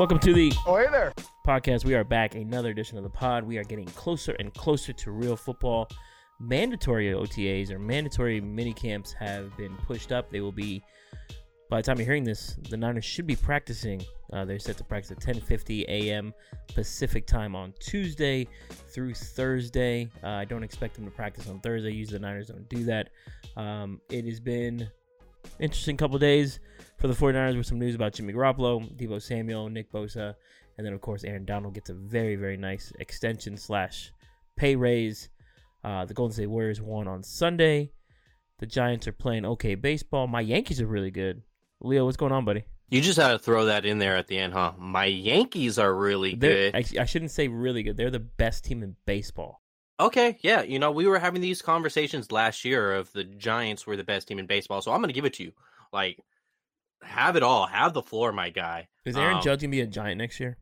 [0.00, 1.12] Welcome to the Oh, hey there.
[1.46, 1.84] podcast.
[1.84, 3.44] We are back, another edition of the pod.
[3.44, 5.90] We are getting closer and closer to real football.
[6.38, 10.30] Mandatory OTAs or mandatory mini camps have been pushed up.
[10.30, 10.82] They will be
[11.68, 14.02] by the time you're hearing this, the Niners should be practicing.
[14.32, 16.32] Uh, they're set to practice at 10:50 a.m.
[16.74, 18.48] Pacific time on Tuesday
[18.88, 20.08] through Thursday.
[20.24, 21.92] Uh, I don't expect them to practice on Thursday.
[21.92, 23.10] Usually the Niners don't do that.
[23.54, 24.88] Um, it has been
[25.58, 26.60] interesting couple days
[26.98, 30.34] for the 49ers with some news about Jimmy Garoppolo, Deebo Samuel, Nick Bosa,
[30.76, 34.12] and then of course Aaron Donald gets a very very nice extension slash
[34.56, 35.28] pay raise.
[35.82, 37.92] Uh, the Golden State Warriors won on Sunday.
[38.58, 40.26] The Giants are playing okay baseball.
[40.26, 41.42] My Yankees are really good.
[41.80, 42.64] Leo, what's going on, buddy?
[42.90, 44.72] You just had to throw that in there at the end, huh?
[44.76, 46.76] My Yankees are really They're, good.
[46.98, 47.96] I, I shouldn't say really good.
[47.96, 49.59] They're the best team in baseball.
[50.00, 53.96] Okay, yeah, you know, we were having these conversations last year of the Giants were
[53.96, 55.52] the best team in baseball, so I'm going to give it to you.
[55.92, 56.18] Like,
[57.02, 57.66] have it all.
[57.66, 58.88] Have the floor, my guy.
[59.04, 60.56] Is Aaron Um, Judge gonna be a Giant next year?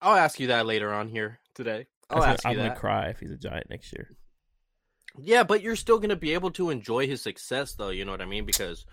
[0.00, 1.86] I'll ask you that later on here today.
[2.10, 4.16] I'll ask I'm gonna cry if he's a Giant next year.
[5.18, 7.90] Yeah, but you're still going to be able to enjoy his success, though.
[7.90, 8.46] You know what I mean?
[8.46, 8.86] Because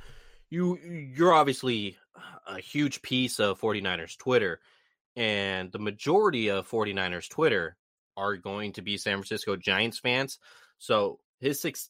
[0.49, 1.97] you you're obviously
[2.45, 4.59] a huge piece of 49ers Twitter,
[5.15, 7.77] and the majority of 49ers Twitter
[8.19, 10.39] are going to be San Francisco Giants fans.
[10.77, 11.89] So his six,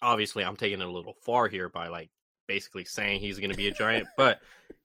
[0.00, 2.10] obviously, I'm taking it a little far here by like
[2.46, 4.40] basically saying he's going to be a Giant, but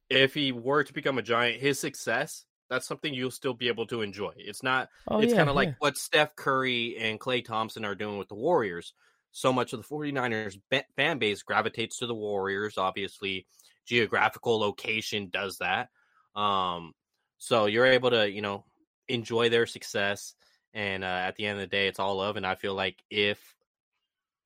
[0.09, 2.45] if he were to become a Giant, his success.
[2.69, 4.33] That's something you'll still be able to enjoy.
[4.37, 7.95] It's not Oh it's yeah, kind of like what Steph Curry and Klay Thompson are
[7.95, 8.93] doing with the Warriors.
[9.31, 10.59] So much of the 49ers
[10.95, 12.77] fan base gravitates to the Warriors.
[12.77, 13.47] Obviously,
[13.87, 15.89] geographical location does that.
[16.35, 16.93] Um,
[17.39, 18.65] so you're able to, you know,
[19.07, 20.35] enjoy their success.
[20.73, 22.37] And uh, at the end of the day, it's all love.
[22.37, 23.55] And I feel like if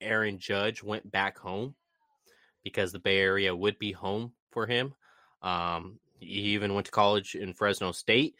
[0.00, 1.74] Aaron Judge went back home,
[2.62, 4.94] because the Bay Area would be home for him,
[5.42, 8.36] um, he even went to college in Fresno State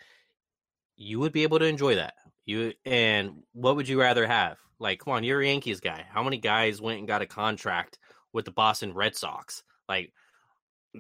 [0.97, 2.15] you would be able to enjoy that.
[2.47, 4.59] You and what would you rather have?
[4.79, 6.05] Like, come on, you're a Yankees guy.
[6.09, 7.99] How many guys went and got a contract
[8.33, 9.63] with the Boston Red Sox?
[9.89, 10.13] Like,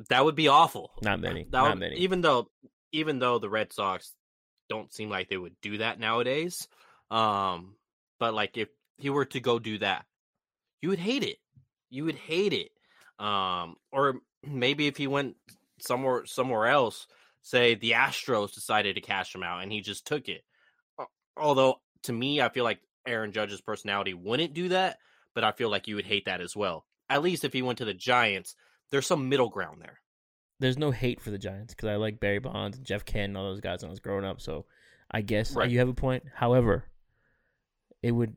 [0.09, 0.93] that would be awful.
[1.03, 1.45] Not many.
[1.45, 1.97] That Not would- many.
[1.97, 2.49] Even though,
[2.93, 4.13] even though the Red Sox
[4.69, 6.69] don't seem like they would do that nowadays.
[7.11, 7.77] Um,
[8.19, 10.05] but like if he were to go do that,
[10.81, 11.39] you would hate it.
[11.91, 12.71] You would hate it.
[13.25, 15.37] Um, or maybe if he went
[15.81, 17.07] somewhere somewhere else,
[17.43, 20.43] say the Astros decided to cash him out and he just took it.
[21.37, 24.99] Although to me, I feel like Aaron Judge's personality wouldn't do that,
[25.35, 26.87] but I feel like you would hate that as well.
[27.09, 28.57] At least if he went to the Giants,
[28.91, 30.01] there's some middle ground there.
[30.65, 33.37] There's no hate for the Giants because I like Barry Bonds and Jeff Kent and
[33.37, 34.41] all those guys when I was growing up.
[34.41, 34.65] So
[35.11, 35.71] I guess Right.
[35.71, 36.23] you have a point.
[36.35, 36.87] However,
[38.03, 38.35] it would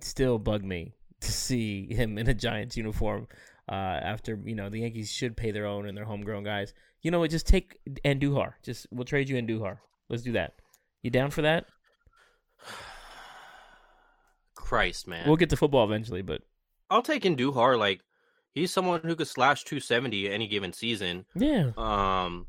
[0.00, 3.28] still bug me to see him in a Giants uniform
[3.68, 6.74] uh, after you know the Yankees should pay their own and their homegrown guys.
[7.00, 7.30] You know what?
[7.30, 8.54] Just take Andujar.
[8.64, 9.78] Just we'll trade you Andujar.
[10.08, 10.54] Let's do that.
[11.02, 11.66] You down for that?
[14.56, 15.28] Christ, man.
[15.28, 16.42] We'll get to football eventually, but
[16.90, 17.78] I'll take Andujar.
[17.78, 18.00] Like
[18.54, 21.24] he's someone who could slash 270 any given season.
[21.34, 22.46] yeah, Um,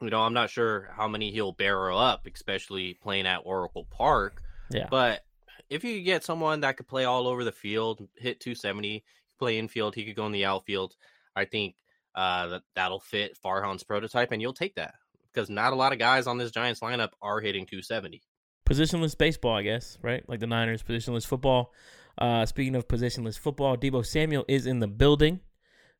[0.00, 4.42] you know, I'm not sure how many he'll barrel up, especially playing at Oracle Park.
[4.70, 4.88] yeah.
[4.90, 5.24] But
[5.70, 9.04] if you could get someone that could play all over the field, hit 270,
[9.38, 10.94] play infield, he could go in the outfield.
[11.34, 11.76] I think
[12.14, 14.94] uh, that that'll fit Farhan's prototype, and you'll take that
[15.32, 18.22] because not a lot of guys on this Giants lineup are hitting 270.
[18.68, 20.28] positionless baseball, I guess, right?
[20.28, 21.72] Like the Niners, positionless football.
[22.18, 25.40] Uh, speaking of positionless football, Deebo Samuel is in the building,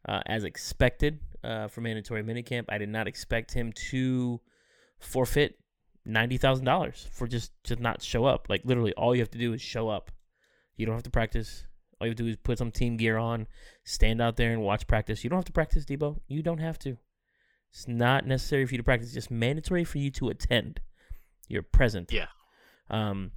[0.09, 2.65] uh, as expected uh, for mandatory minicamp.
[2.69, 4.41] I did not expect him to
[4.99, 5.59] forfeit
[6.05, 8.49] ninety thousand dollars for just to not show up.
[8.49, 10.11] Like literally, all you have to do is show up.
[10.77, 11.65] You don't have to practice.
[12.01, 13.47] All you have to do is put some team gear on,
[13.85, 15.23] stand out there and watch practice.
[15.23, 16.19] You don't have to practice, Deebo.
[16.27, 16.99] You don't have to.
[17.71, 19.09] It's not necessary for you to practice.
[19.09, 20.81] It's just mandatory for you to attend.
[21.49, 22.13] You're present.
[22.13, 22.27] Yeah.
[22.91, 23.31] Um,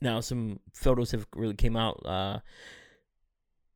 [0.00, 2.04] now some photos have really came out.
[2.04, 2.38] Uh,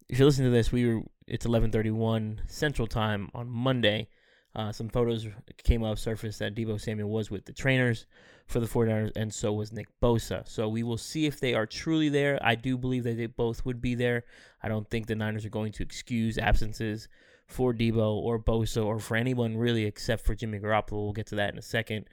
[0.09, 4.09] if you listen to this, we were it's eleven thirty one Central Time on Monday.
[4.57, 5.27] Uh, some photos
[5.65, 8.07] came up surfaced that Deebo Samuel was with the trainers
[8.47, 10.49] for the 49ers, and so was Nick Bosa.
[10.49, 12.39] So we will see if they are truly there.
[12.41, 14.25] I do believe that they both would be there.
[14.63, 17.09] I don't think the Niners are going to excuse absences
[17.49, 21.03] for Deebo or Bosa or for anyone really except for Jimmy Garoppolo.
[21.03, 22.07] We'll get to that in a second.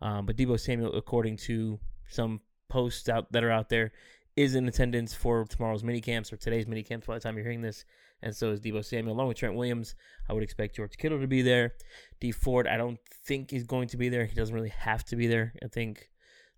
[0.00, 3.92] Um, but Deebo Samuel, according to some posts out that are out there,
[4.36, 7.44] is in attendance for tomorrow's mini camps or today's mini camps by the time you're
[7.44, 7.84] hearing this.
[8.22, 9.94] And so is Deebo Samuel, along with Trent Williams.
[10.28, 11.74] I would expect George Kittle to be there.
[12.20, 14.24] Dee Ford, I don't think is going to be there.
[14.24, 15.54] He doesn't really have to be there.
[15.62, 16.08] I think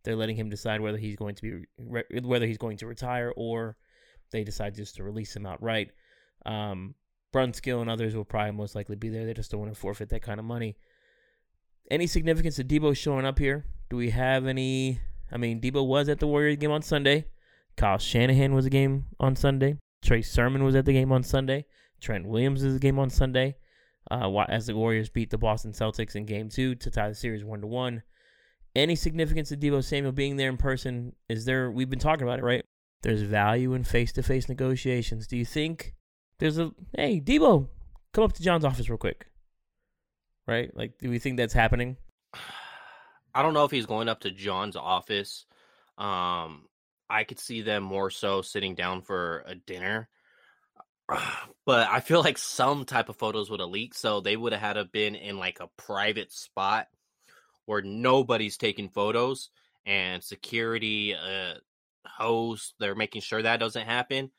[0.03, 3.33] they're letting him decide whether he's going to be re- whether he's going to retire
[3.37, 3.77] or
[4.31, 5.91] they decide just to release him outright.
[6.47, 6.95] Um,
[7.35, 9.27] Brunskill and others will probably most likely be there.
[9.27, 10.77] They just don't want to forfeit that kind of money.
[11.91, 13.65] any significance to Deebo showing up here?
[13.91, 15.01] Do we have any?
[15.33, 17.27] I mean, Deebo was at the Warriors game on Sunday.
[17.77, 19.79] Kyle Shanahan was a game on Sunday.
[20.03, 21.67] Trey Sermon was at the game on Sunday.
[22.01, 23.57] Trent Williams is a game on Sunday.
[24.11, 27.45] Uh, as the Warriors beat the Boston Celtics in Game Two to tie the series
[27.45, 28.03] one to one.
[28.75, 31.15] Any significance to Deebo Samuel being there in person?
[31.29, 31.71] Is there?
[31.71, 32.65] We've been talking about it, right?
[33.03, 35.27] There's value in face-to-face negotiations.
[35.27, 35.95] Do you think
[36.39, 37.69] there's a hey Deebo,
[38.13, 39.27] come up to John's office real quick?
[40.47, 40.75] Right?
[40.77, 41.97] Like, do we think that's happening?
[43.35, 45.47] I don't know if he's going up to John's office.
[45.99, 46.67] Um,
[47.09, 50.09] I could see them more so sitting down for a dinner.
[51.67, 54.61] But I feel like some type of photos would have leaked, so they would have
[54.61, 56.89] had to been in like a private spot
[57.67, 59.51] where nobody's taking photos
[59.87, 61.55] and security uh
[62.05, 64.31] host they're making sure that doesn't happen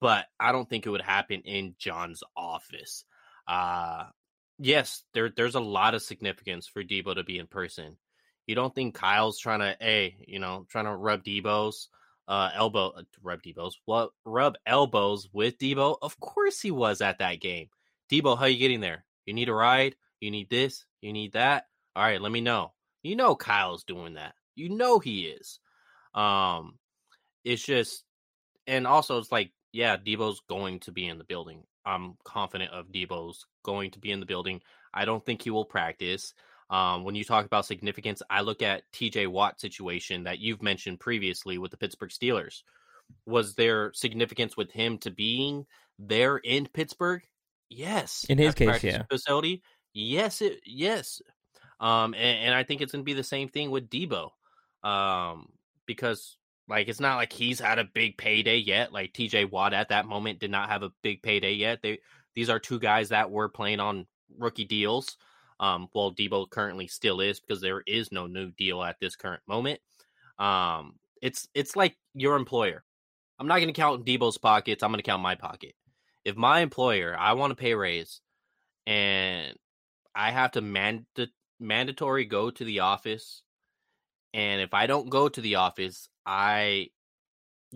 [0.00, 3.04] but i don't think it would happen in john's office
[3.46, 4.04] uh
[4.58, 7.96] yes there there's a lot of significance for deebo to be in person
[8.48, 11.88] you don't think kyle's trying to hey you know trying to rub Deebo's
[12.26, 15.98] uh elbow uh, rub Deebo's, what rub elbows with Deebo?
[16.02, 17.68] of course he was at that game
[18.10, 21.66] Deebo, how you getting there you need a ride you need this you need that
[21.98, 22.74] all right, let me know.
[23.02, 24.34] You know Kyle's doing that.
[24.54, 25.58] You know he is.
[26.14, 26.78] Um
[27.42, 28.04] it's just
[28.68, 31.64] and also it's like, yeah, Deebo's going to be in the building.
[31.84, 34.60] I'm confident of Deebo's going to be in the building.
[34.94, 36.34] I don't think he will practice.
[36.70, 41.00] Um, when you talk about significance, I look at TJ Watt situation that you've mentioned
[41.00, 42.62] previously with the Pittsburgh Steelers.
[43.26, 45.66] Was there significance with him to being
[45.98, 47.22] there in Pittsburgh?
[47.70, 48.26] Yes.
[48.28, 49.02] In his case, yeah.
[49.10, 49.62] Facility.
[49.94, 51.22] Yes, it yes.
[51.80, 54.30] Um, and, and I think it's going to be the same thing with Deebo,
[54.82, 55.48] um,
[55.86, 56.36] because
[56.68, 58.92] like it's not like he's had a big payday yet.
[58.92, 61.80] Like TJ Watt at that moment did not have a big payday yet.
[61.82, 62.00] They
[62.34, 64.06] these are two guys that were playing on
[64.36, 65.16] rookie deals.
[65.60, 69.42] Um, well, Deebo currently still is because there is no new deal at this current
[69.48, 69.80] moment.
[70.38, 72.84] Um, it's it's like your employer.
[73.38, 74.82] I'm not going to count Deebo's pockets.
[74.82, 75.74] I'm going to count my pocket.
[76.24, 78.20] If my employer, I want to pay raise,
[78.86, 79.56] and
[80.14, 83.42] I have to mandate mandatory go to the office.
[84.34, 86.90] And if I don't go to the office, I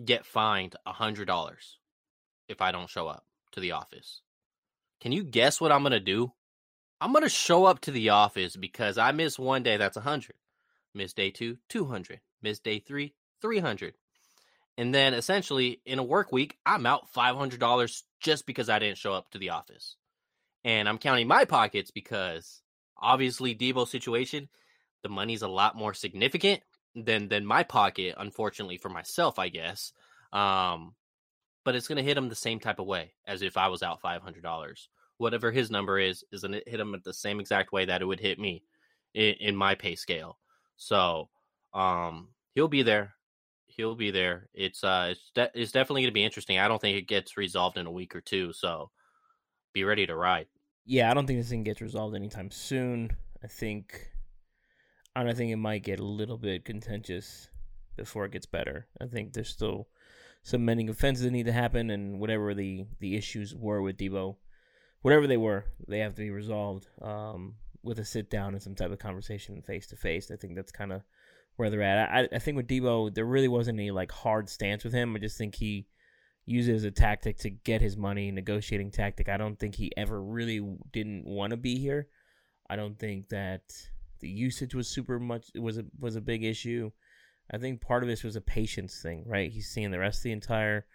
[0.03, 1.79] get fined a hundred dollars
[2.47, 4.21] if I don't show up to the office.
[5.01, 6.31] Can you guess what I'm gonna do?
[7.03, 10.35] I'm gonna show up to the office because I miss one day, that's a hundred.
[10.93, 12.21] Miss day two, two hundred.
[12.41, 13.95] Miss day three, three hundred.
[14.77, 18.79] And then essentially in a work week, I'm out five hundred dollars just because I
[18.79, 19.97] didn't show up to the office.
[20.63, 22.61] And I'm counting my pockets because
[22.97, 24.47] obviously Deebo situation,
[25.01, 26.61] the money's a lot more significant
[26.95, 29.91] than than my pocket, unfortunately for myself, I guess.
[30.31, 30.95] Um,
[31.65, 33.99] but it's gonna hit him the same type of way as if I was out
[33.99, 34.87] five hundred dollars.
[35.17, 38.05] Whatever his number is, is gonna hit him at the same exact way that it
[38.05, 38.63] would hit me
[39.13, 40.37] in, in my pay scale.
[40.75, 41.29] So,
[41.73, 43.13] um, he'll be there.
[43.67, 44.49] He'll be there.
[44.53, 46.59] It's uh, it's de- it's definitely gonna be interesting.
[46.59, 48.53] I don't think it gets resolved in a week or two.
[48.53, 48.91] So,
[49.73, 50.47] be ready to ride
[50.85, 53.15] yeah, I don't think this thing gets resolved anytime soon.
[53.43, 54.09] I think,
[55.15, 57.49] and I think it might get a little bit contentious
[57.95, 58.87] before it gets better.
[59.01, 59.87] I think there's still
[60.43, 64.35] some mending offenses that need to happen, and whatever the the issues were with Deebo,
[65.03, 68.73] whatever they were, they have to be resolved um, with a sit down and some
[68.73, 70.31] type of conversation face to face.
[70.31, 71.03] I think that's kind of
[71.57, 72.09] where they're at.
[72.09, 75.15] I, I think with Deebo, there really wasn't any like hard stance with him.
[75.15, 75.85] I just think he
[76.45, 79.29] use it as a tactic to get his money, negotiating tactic.
[79.29, 82.07] I don't think he ever really didn't want to be here.
[82.69, 83.61] I don't think that
[84.19, 86.91] the usage was super much was a was a big issue.
[87.53, 89.51] I think part of this was a patience thing, right?
[89.51, 90.85] He's seeing the rest of the entire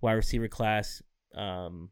[0.00, 1.00] wide receiver class.
[1.34, 1.90] Um,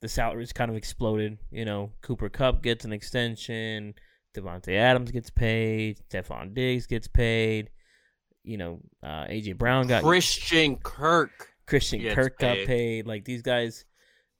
[0.00, 1.38] the salaries kind of exploded.
[1.50, 3.94] You know, Cooper Kupp gets an extension.
[4.34, 6.00] Davante Adams gets paid.
[6.10, 7.70] Stefon Diggs gets paid
[8.46, 11.50] you know, uh, AJ Brown got Christian Kirk.
[11.66, 12.58] Christian Kirk paid.
[12.58, 13.06] got paid.
[13.06, 13.84] Like these guys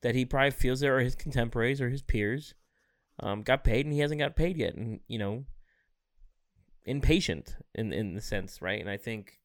[0.02, 2.54] that he probably feels are his contemporaries or his peers
[3.20, 5.44] um, got paid, and he hasn't got paid yet, and you know,
[6.84, 8.80] impatient in in the sense, right?
[8.80, 9.40] And I think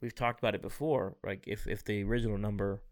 [0.00, 1.16] we've talked about it before.
[1.24, 2.82] Like if if the original number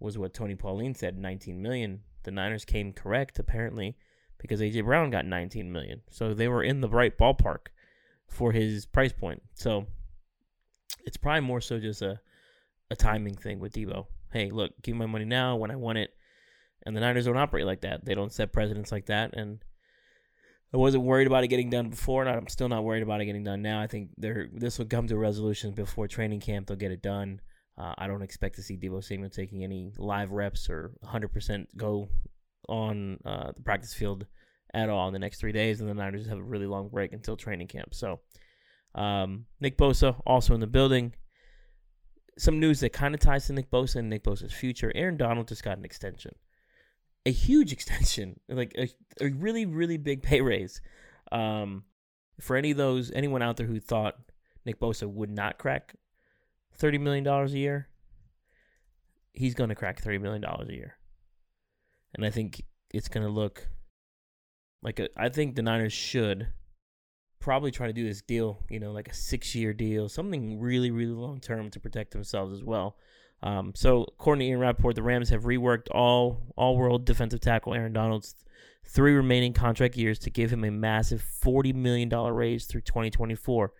[0.00, 3.96] was what Tony Pauline said, 19 million, the Niners came correct apparently
[4.38, 7.68] because AJ Brown got 19 million, so they were in the right ballpark
[8.26, 9.42] for his price point.
[9.54, 9.86] So
[11.04, 12.20] it's probably more so just a
[12.92, 14.06] a timing thing with Deebo.
[14.32, 16.10] Hey, look, give me my money now when I want it.
[16.84, 18.04] And the Niners don't operate like that.
[18.04, 19.34] They don't set precedents like that.
[19.34, 19.64] And
[20.72, 23.26] I wasn't worried about it getting done before, and I'm still not worried about it
[23.26, 23.80] getting done now.
[23.80, 26.66] I think there this will come to a resolution before training camp.
[26.66, 27.40] They'll get it done.
[27.78, 32.08] Uh, I don't expect to see Deebo Samuel taking any live reps or 100% go
[32.68, 34.26] on uh, the practice field
[34.74, 37.12] at all in the next three days, and the Niners have a really long break
[37.12, 37.94] until training camp.
[37.94, 38.20] So,
[38.94, 41.14] um, Nick Bosa also in the building.
[42.38, 44.92] Some news that kind of ties to Nick Bosa and Nick Bosa's future.
[44.94, 46.34] Aaron Donald just got an extension,
[47.26, 48.88] a huge extension, like a,
[49.20, 50.80] a really really big pay raise.
[51.30, 51.84] Um,
[52.40, 54.16] for any of those anyone out there who thought
[54.64, 55.94] Nick Bosa would not crack
[56.74, 57.88] thirty million dollars a year,
[59.32, 60.96] he's going to crack thirty million dollars a year,
[62.14, 62.62] and I think
[62.92, 63.68] it's going to look
[64.82, 66.48] like a, I think the Niners should
[67.40, 71.12] probably try to do this deal, you know, like a six-year deal, something really, really
[71.12, 72.96] long-term to protect themselves as well.
[73.42, 77.92] Um, so, according to Ian Rapoport, the Rams have reworked all all-world defensive tackle Aaron
[77.92, 78.36] Donald's
[78.84, 83.72] three remaining contract years to give him a massive $40 million raise through 2024,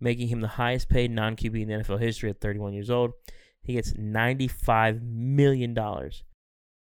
[0.00, 3.12] making him the highest paid non QB in the NFL history at 31 years old.
[3.62, 5.74] He gets $95 million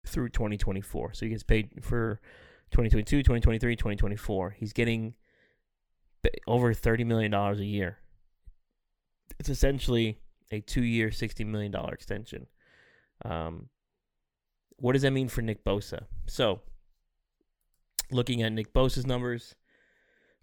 [0.06, 1.14] through 2024.
[1.14, 2.20] So he gets paid for
[2.70, 4.56] 2022, 2023, 2024.
[4.58, 5.14] He's getting
[6.46, 7.98] over $30 million a year.
[9.38, 10.20] It's essentially
[10.50, 12.46] a two year, $60 million extension.
[13.24, 13.68] Um,
[14.76, 16.04] what does that mean for Nick Bosa?
[16.26, 16.60] So,
[18.10, 19.54] looking at Nick Bosa's numbers,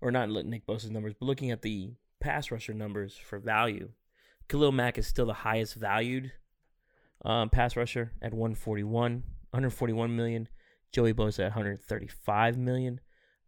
[0.02, 1.94] or not Nick Bosa's numbers, but looking at the
[2.24, 3.90] pass rusher numbers for value,
[4.48, 6.32] Khalil Mack is still the highest valued
[7.26, 10.48] um, pass rusher at 141, 141 million.
[10.92, 13.00] Joey Bosa at 135 million.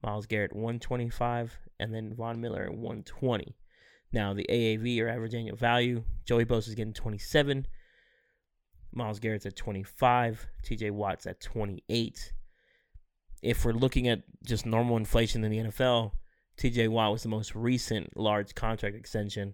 [0.03, 3.55] Myles Garrett 125, and then Von Miller at 120.
[4.11, 7.65] Now the AAV or average annual value, Joey Bosa is getting 27.
[8.93, 10.47] Myles Garrett's at 25.
[10.63, 12.33] TJ Watt's at 28
[13.45, 16.11] if we're looking at just normal inflation in the NFL,
[16.57, 19.53] TJ Watt was the most recent large contract extension.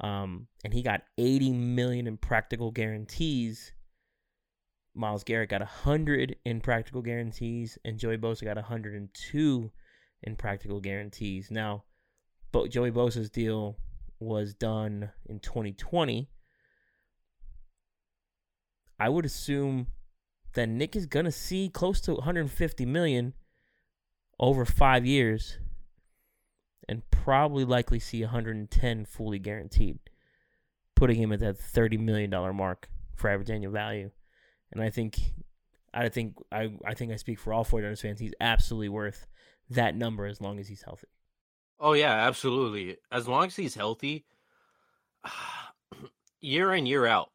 [0.00, 3.72] Um, and he got 80 million in practical guarantees.
[4.94, 9.70] Myles Garrett got 100 in practical guarantees, and Joey Bosa got 102
[10.22, 11.50] in practical guarantees.
[11.50, 11.84] Now,
[12.50, 13.78] but Joey Bosa's deal
[14.20, 16.28] was done in 2020.
[18.98, 19.88] I would assume
[20.54, 23.32] that Nick is gonna see close to 150 million
[24.38, 25.58] over five years,
[26.88, 29.98] and probably likely see 110 fully guaranteed,
[30.94, 34.10] putting him at that 30 million dollar mark for average annual value.
[34.72, 35.18] And I think,
[35.92, 38.20] I think, I, I think I speak for all 49ers fans.
[38.20, 39.26] He's absolutely worth
[39.70, 41.08] that number as long as he's healthy.
[41.78, 42.96] Oh yeah, absolutely.
[43.10, 44.24] As long as he's healthy,
[46.40, 47.30] year in year out,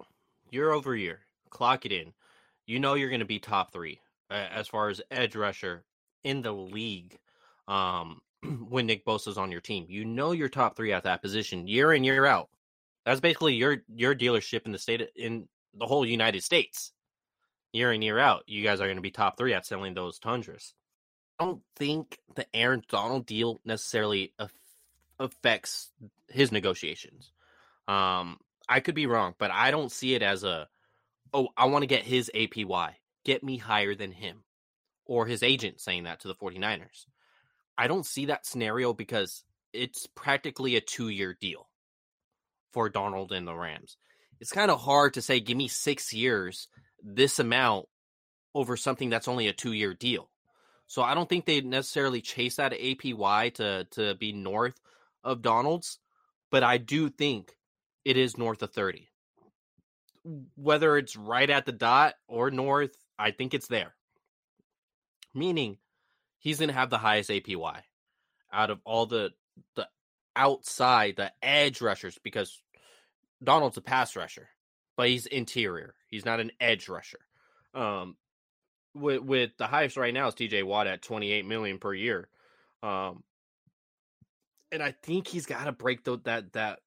[0.50, 2.14] year over year, clock it in
[2.68, 4.00] you know you're going to be top three
[4.30, 5.84] uh, as far as edge rusher
[6.24, 7.18] in the league.
[7.68, 8.22] Um,
[8.70, 11.94] when Nick Bosa's on your team, you know you're top three at that position year
[11.94, 12.50] in year out.
[13.06, 16.92] That's basically your your dealership in the state of, in the whole United States.
[17.74, 20.20] Year in year out, you guys are going to be top three at selling those
[20.20, 20.74] Tundras.
[21.40, 24.52] I don't think the Aaron Donald deal necessarily af-
[25.20, 25.92] affects
[26.30, 27.32] his negotiations.
[27.88, 30.68] Um, I could be wrong, but I don't see it as a
[31.34, 32.92] oh, I want to get his APY.
[33.24, 34.44] Get me higher than him.
[35.06, 37.06] Or his agent saying that to the 49ers.
[37.78, 39.44] I don't see that scenario because
[39.74, 41.68] it's practically a two year deal
[42.72, 43.98] for Donald and the Rams.
[44.40, 46.68] It's kind of hard to say, give me six years,
[47.04, 47.88] this amount
[48.54, 50.30] over something that's only a two year deal.
[50.88, 54.80] So I don't think they necessarily chase that APY to, to be north
[55.24, 56.00] of Donald's,
[56.50, 57.58] but I do think
[58.06, 59.10] it is north of 30
[60.56, 63.96] whether it's right at the dot or north, I think it's there.
[65.34, 65.78] Meaning
[66.40, 67.82] he's going to have the highest APY
[68.52, 69.32] out of all the
[69.76, 69.88] the
[70.36, 72.62] outside, the edge rushers because
[73.44, 74.50] Donald's a pass rusher,
[74.96, 75.96] but he's interior.
[76.08, 77.20] He's not an edge rusher.
[77.74, 78.16] Um
[78.94, 82.30] with with the highest right now is TJ Watt at 28 million per year.
[82.82, 83.24] Um
[84.72, 86.80] and I think he's got to break the, that that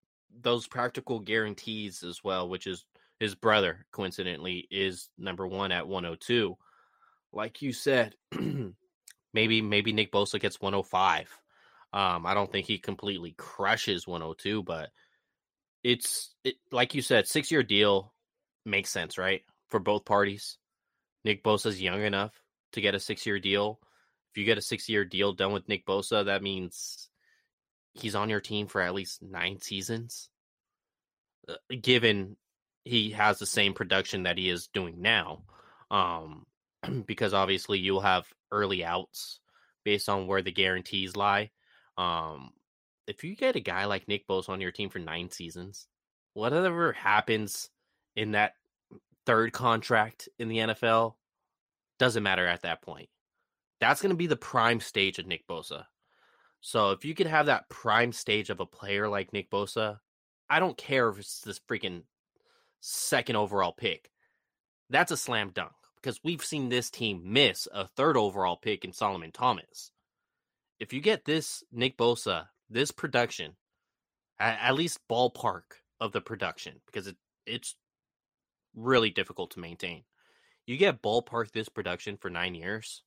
[0.42, 2.84] those practical guarantees as well, which is
[3.18, 6.56] his brother, coincidentally, is number one at 102.
[7.32, 8.14] Like you said,
[9.32, 11.38] maybe maybe Nick Bosa gets 105.
[11.92, 14.90] Um, I don't think he completely crushes 102, but
[15.82, 18.12] it's it, like you said, six year deal
[18.64, 19.42] makes sense, right?
[19.68, 20.58] For both parties.
[21.24, 22.32] Nick Bosa's young enough
[22.72, 23.80] to get a six year deal.
[24.32, 27.08] If you get a six year deal done with Nick Bosa, that means
[27.94, 30.28] he's on your team for at least nine seasons.
[31.48, 32.36] Uh, given
[32.84, 35.42] he has the same production that he is doing now.
[35.90, 36.46] Um,
[37.06, 39.40] because obviously you'll have early outs
[39.84, 41.50] based on where the guarantees lie.
[41.96, 42.52] Um,
[43.06, 45.86] if you get a guy like Nick Bosa on your team for nine seasons,
[46.34, 47.70] whatever happens
[48.16, 48.54] in that
[49.26, 51.14] third contract in the NFL
[51.98, 53.08] doesn't matter at that point
[53.80, 55.84] That's going to be the prime stage of Nick Bosa.
[56.60, 59.98] So if you could have that prime stage of a player like Nick Bosa,
[60.48, 62.02] I don't care if it's this freaking
[62.80, 64.10] second overall pick.
[64.90, 68.92] That's a slam dunk because we've seen this team miss a third overall pick in
[68.92, 69.90] Solomon Thomas.
[70.78, 73.56] If you get this Nick Bosa, this production,
[74.38, 75.62] at, least ballpark
[76.00, 77.16] of the production, because it,
[77.46, 77.76] it's
[78.74, 80.04] really difficult to maintain.
[80.66, 83.02] You get ballpark this production for nine years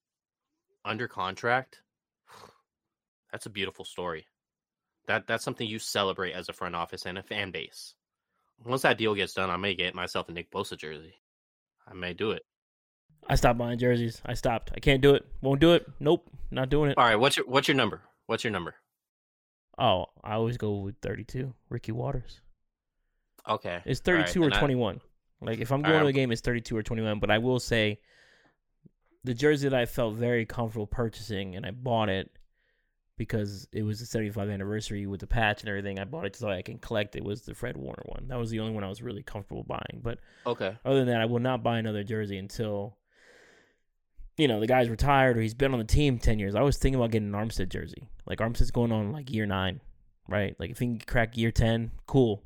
[0.85, 1.81] under contract.
[3.31, 4.27] That's a beautiful story.
[5.07, 7.93] That that's something you celebrate as a front office and a fan base.
[8.63, 11.15] Once that deal gets done, I may get myself a Nick Bosa jersey.
[11.85, 12.43] I may do it.
[13.30, 14.22] I stopped buying jerseys.
[14.25, 14.72] I stopped.
[14.75, 15.25] I can't do it.
[15.42, 15.86] Won't do it.
[16.00, 16.30] Nope.
[16.51, 16.98] Not doing it.
[16.98, 17.15] All right.
[17.15, 18.01] What's your What's your number?
[18.27, 18.75] What's your number?
[19.77, 21.53] Oh, I always go with 32.
[21.70, 22.42] Ricky Watters.
[23.48, 23.82] Okay.
[23.86, 25.01] It's 32 right, or 21.
[25.42, 27.20] I, like if I'm going right, to a game, it's 32 or 21.
[27.20, 28.00] But I will say,
[29.24, 32.30] the jersey that I felt very comfortable purchasing, and I bought it
[33.18, 36.00] because it was the 75th anniversary with the patch and everything.
[36.00, 37.24] I bought it so I can collect it.
[37.24, 38.27] Was the Fred Warner one?
[38.27, 40.01] That was the only one I was really comfortable buying.
[40.01, 40.77] But okay.
[40.86, 42.98] Other than that, I will not buy another jersey until
[44.38, 46.56] you know the guy's retired or he's been on the team ten years.
[46.56, 48.08] I was thinking about getting an Armstead jersey.
[48.25, 49.82] Like Armstead's going on like year nine,
[50.28, 50.56] right?
[50.60, 52.44] Like if he can crack year ten, cool.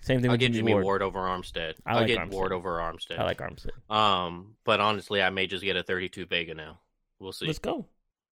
[0.00, 0.84] Same thing I'll with get Jimmy, Ward.
[0.84, 1.02] Ward.
[1.02, 1.74] over Armstead.
[1.84, 2.30] I I'll like get Armstead.
[2.30, 3.18] Ward over Armstead.
[3.18, 3.92] I like Armstead.
[3.92, 6.78] Um, but honestly, I may just get a 32 Vega now.
[7.18, 7.46] We'll see.
[7.46, 7.84] Let's go.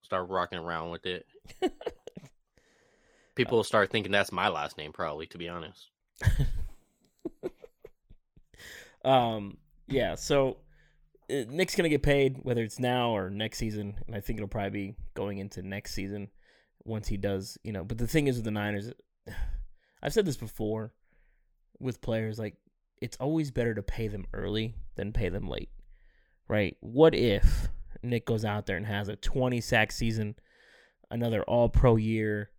[0.03, 1.27] Start rocking around with it.
[3.35, 5.27] People will start thinking that's my last name, probably.
[5.27, 5.89] To be honest.
[9.07, 10.17] Um, yeah.
[10.17, 10.57] So
[11.29, 14.71] Nick's gonna get paid whether it's now or next season, and I think it'll probably
[14.71, 16.29] be going into next season
[16.85, 17.59] once he does.
[17.65, 18.93] You know, but the thing is with the Niners,
[20.03, 20.93] I've said this before
[21.79, 22.57] with players like
[23.01, 25.71] it's always better to pay them early than pay them late,
[26.49, 26.77] right?
[26.81, 27.69] What if
[28.03, 30.37] Nick goes out there and has a 20 sack season,
[31.11, 32.51] another All Pro year?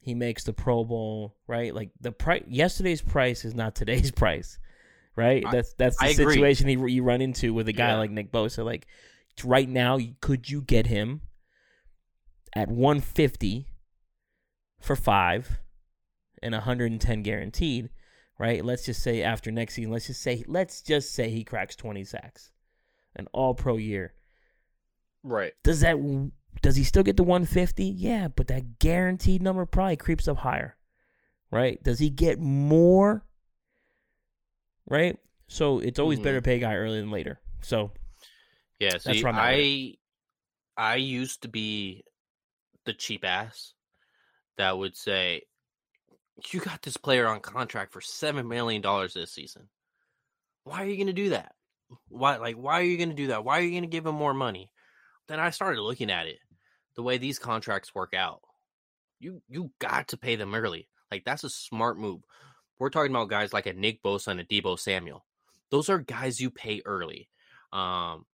[0.00, 1.74] He makes the Pro Bowl, right?
[1.74, 4.58] Like the price, yesterday's price is not today's price
[5.16, 5.44] right?
[5.46, 7.98] I- that's that's the I situation he, you run into with a guy Yeah.
[7.98, 8.64] like Nick Bosa.
[8.64, 8.86] Like
[9.44, 11.22] right now, could you get him
[12.54, 13.66] at 150
[14.80, 15.58] for five
[16.42, 17.90] and 110 guaranteed?
[18.38, 18.64] Right?
[18.64, 22.02] Let's just say after next season, let's just say let's just say he cracks 20
[22.04, 22.50] sacks,
[23.14, 24.14] an All Pro year.
[25.22, 25.52] Right.
[25.62, 25.96] Does that
[26.60, 27.84] does he still get the 150?
[27.84, 30.76] Yeah, but that guaranteed number probably creeps up higher.
[31.52, 31.80] Right?
[31.82, 33.24] Does he get more?
[34.92, 35.18] Right?
[35.48, 36.24] So it's always Mhm.
[36.24, 37.40] better to pay a guy early than later.
[37.62, 37.92] So
[38.78, 38.98] Yeah.
[38.98, 39.96] See, I'm I
[40.76, 42.04] I used to be
[42.84, 43.72] the cheap ass
[44.58, 45.46] that would say,
[46.50, 49.70] "You got this player on contract for seven million dollars this season.
[50.64, 51.54] Why are you going to do that?
[52.08, 53.44] Why, like, why are you going to do that?
[53.44, 54.70] Why are you going to give him more money?"
[55.26, 56.40] Then I started looking at it,
[56.96, 58.42] the way these contracts work out.
[59.20, 60.90] You you got to pay them early.
[61.10, 62.22] Like that's a smart move.
[62.82, 65.24] We're talking about guys like a Nick Bosa and a Deebo Samuel.
[65.70, 67.28] Those are guys you pay early.
[67.72, 68.26] Um,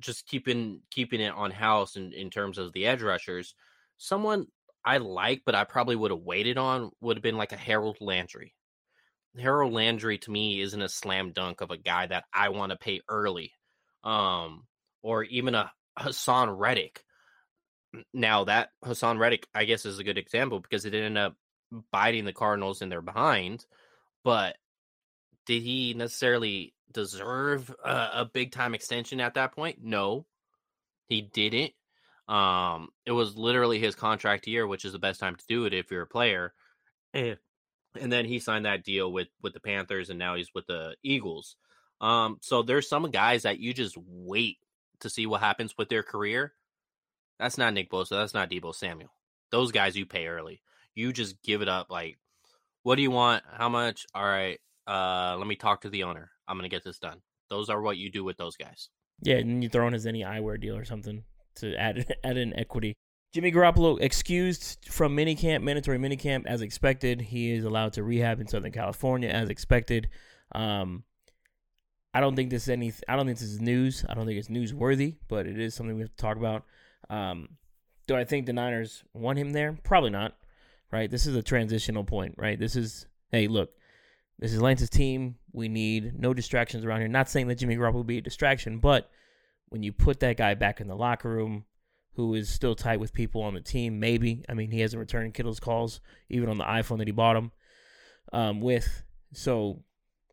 [0.00, 3.54] just keeping keeping it on house in, in terms of the edge rushers.
[3.98, 4.46] Someone
[4.82, 7.98] I like, but I probably would have waited on would have been like a Harold
[8.00, 8.54] Landry.
[9.38, 12.78] Harold Landry to me isn't a slam dunk of a guy that I want to
[12.78, 13.52] pay early.
[14.02, 14.62] Um,
[15.02, 17.04] or even a Haason Reddick.
[18.14, 21.34] Now that Haason Reddick, I guess, is a good example because it ended up
[21.90, 23.64] biting the Cardinals in their behind.
[24.24, 24.56] But
[25.46, 29.78] did he necessarily deserve a, a big time extension at that point?
[29.82, 30.26] No,
[31.08, 31.72] he didn't.
[32.28, 35.74] Um, it was literally his contract year, which is the best time to do it
[35.74, 36.52] if you're a player.
[37.14, 37.38] And,
[38.00, 40.96] and then he signed that deal with with the Panthers, and now he's with the
[41.02, 41.56] Eagles.
[42.00, 44.58] Um, so there's some guys that you just wait
[45.00, 46.52] to see what happens with their career.
[47.38, 48.10] That's not Nick Bosa.
[48.10, 49.12] That's not Deebo Samuel.
[49.50, 50.62] Those guys you pay early.
[50.96, 51.88] You just give it up.
[51.90, 52.18] Like,
[52.82, 53.44] what do you want?
[53.52, 54.06] How much?
[54.14, 54.58] All right.
[54.88, 56.30] Uh, let me talk to the owner.
[56.48, 57.20] I'm gonna get this done.
[57.50, 58.88] Those are what you do with those guys.
[59.20, 61.22] yeah, and you throw in as any eyewear deal or something
[61.56, 62.94] to add add in equity.
[63.34, 67.20] Jimmy Garoppolo excused from minicamp, mandatory minicamp as expected.
[67.20, 70.08] He is allowed to rehab in Southern California as expected.
[70.52, 71.04] Um,
[72.14, 72.92] I don't think this is any.
[73.08, 74.04] I don't think this is news.
[74.08, 76.64] I don't think it's newsworthy, but it is something we have to talk about.
[77.10, 77.50] Um,
[78.06, 79.76] do I think the Niners want him there?
[79.82, 80.34] Probably not.
[80.92, 81.10] Right.
[81.10, 82.34] This is a transitional point.
[82.38, 82.58] Right.
[82.58, 83.06] This is.
[83.30, 83.70] Hey, look.
[84.38, 85.36] This is Lance's team.
[85.52, 87.08] We need no distractions around here.
[87.08, 89.10] Not saying that Jimmy Garoppolo will be a distraction, but
[89.68, 91.64] when you put that guy back in the locker room,
[92.16, 94.44] who is still tight with people on the team, maybe.
[94.48, 97.52] I mean, he hasn't returned Kittle's calls, even on the iPhone that he bought him
[98.32, 99.02] um, with.
[99.32, 99.82] So,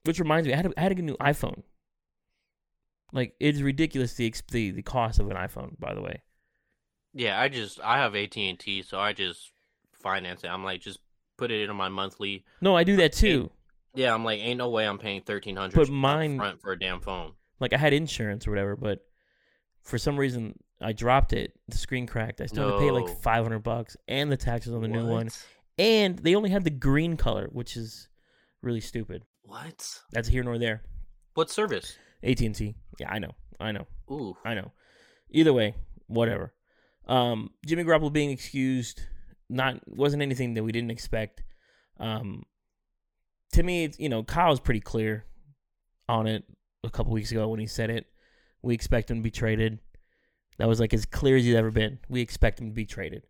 [0.05, 1.63] which reminds me, I had, to, I had a new iPhone.
[3.11, 6.23] Like, it's ridiculous the, the the cost of an iPhone, by the way.
[7.13, 9.51] Yeah, I just I have AT and T, so I just
[10.03, 10.47] finance it.
[10.47, 10.99] I'm like, just
[11.37, 12.45] put it in my monthly.
[12.61, 13.49] No, I do that too.
[13.95, 15.75] Yeah, I'm like, ain't no way I'm paying thirteen hundred.
[15.75, 17.33] But mine- front for a damn phone.
[17.59, 18.99] Like I had insurance or whatever, but
[19.81, 21.53] for some reason I dropped it.
[21.69, 22.41] The screen cracked.
[22.41, 25.05] I still had to pay like five hundred bucks and the taxes on the new
[25.07, 25.29] one.
[25.77, 28.09] And they only had the green color, which is
[28.61, 29.23] really stupid.
[29.43, 30.01] What?
[30.11, 30.83] That's here nor there.
[31.33, 31.97] What service?
[32.21, 32.75] AT and T.
[32.99, 33.31] Yeah, I know.
[33.59, 33.87] I know.
[34.11, 34.71] Ooh, I know.
[35.31, 35.75] Either way,
[36.07, 36.53] whatever.
[37.07, 39.01] Um, Jimmy Garoppolo being excused,
[39.49, 41.43] not wasn't anything that we didn't expect.
[41.99, 42.43] Um,
[43.53, 45.25] to me, it's, you know, Kyle's pretty clear
[46.09, 46.43] on it
[46.83, 48.07] a couple weeks ago when he said it.
[48.61, 49.79] We expect him to be traded.
[50.57, 51.99] That was like as clear as he's ever been.
[52.09, 53.23] We expect him to be traded.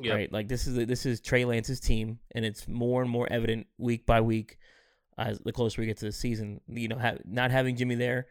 [0.00, 0.14] yeah.
[0.14, 0.32] Right?
[0.32, 4.06] Like this is this is Trey Lance's team, and it's more and more evident week
[4.06, 4.58] by week
[5.16, 6.60] as the closer we get to the season.
[6.68, 8.26] You know, ha- not having Jimmy there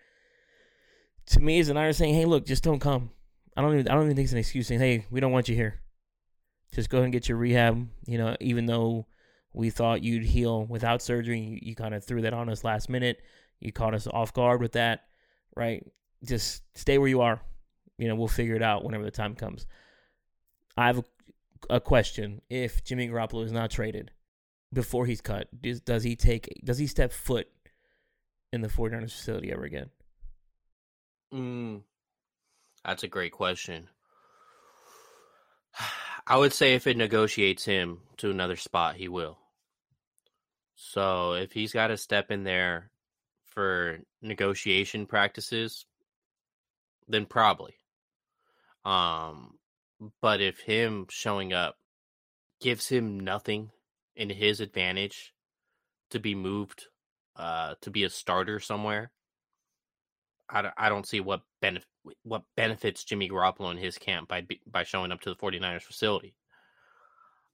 [1.27, 3.11] to me is an Niners saying, "Hey, look, just don't come."
[3.55, 5.49] I don't even I don't even think it's an excuse saying, "Hey, we don't want
[5.49, 5.81] you here.
[6.73, 9.08] Just go ahead and get your rehab." You know, even though
[9.53, 12.89] we thought you'd heal without surgery, you, you kind of threw that on us last
[12.89, 13.21] minute.
[13.60, 15.06] You caught us off guard with that,
[15.56, 15.86] right?
[16.23, 17.41] Just stay where you are.
[17.97, 19.65] You know, we'll figure it out whenever the time comes.
[20.77, 21.03] I have a,
[21.71, 24.12] a question: If Jimmy Garoppolo is not traded
[24.71, 26.62] before he's cut, does, does he take?
[26.63, 27.47] Does he step foot
[28.53, 29.89] in the 49ers facility ever again?
[31.34, 31.82] Mm,
[32.86, 33.89] that's a great question.
[36.27, 39.37] I would say if it negotiates him to another spot, he will.
[40.75, 42.91] So if he's got to step in there
[43.45, 45.85] for negotiation practices,
[47.07, 47.75] then probably.
[48.85, 49.57] Um,
[50.21, 51.77] but if him showing up
[52.59, 53.71] gives him nothing
[54.15, 55.33] in his advantage
[56.11, 56.85] to be moved
[57.35, 59.11] uh, to be a starter somewhere,
[60.49, 61.87] I don't, I don't see what benefit
[62.23, 66.35] what benefits Jimmy Garoppolo in his camp by by showing up to the 49ers facility.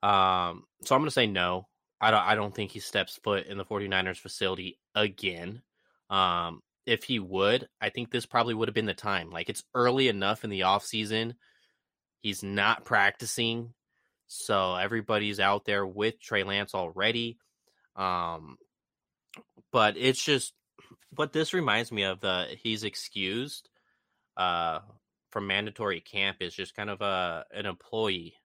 [0.01, 1.67] Um, so I'm going to say no.
[2.01, 5.61] I don't I don't think he steps foot in the 49ers facility again.
[6.09, 9.29] Um, if he would, I think this probably would have been the time.
[9.29, 11.35] Like it's early enough in the offseason.
[12.21, 13.73] He's not practicing.
[14.27, 17.37] So everybody's out there with Trey Lance already.
[17.95, 18.57] Um,
[19.71, 20.53] but it's just
[21.15, 23.69] what this reminds me of the he's excused
[24.37, 24.79] uh
[25.31, 28.35] from mandatory camp is just kind of a an employee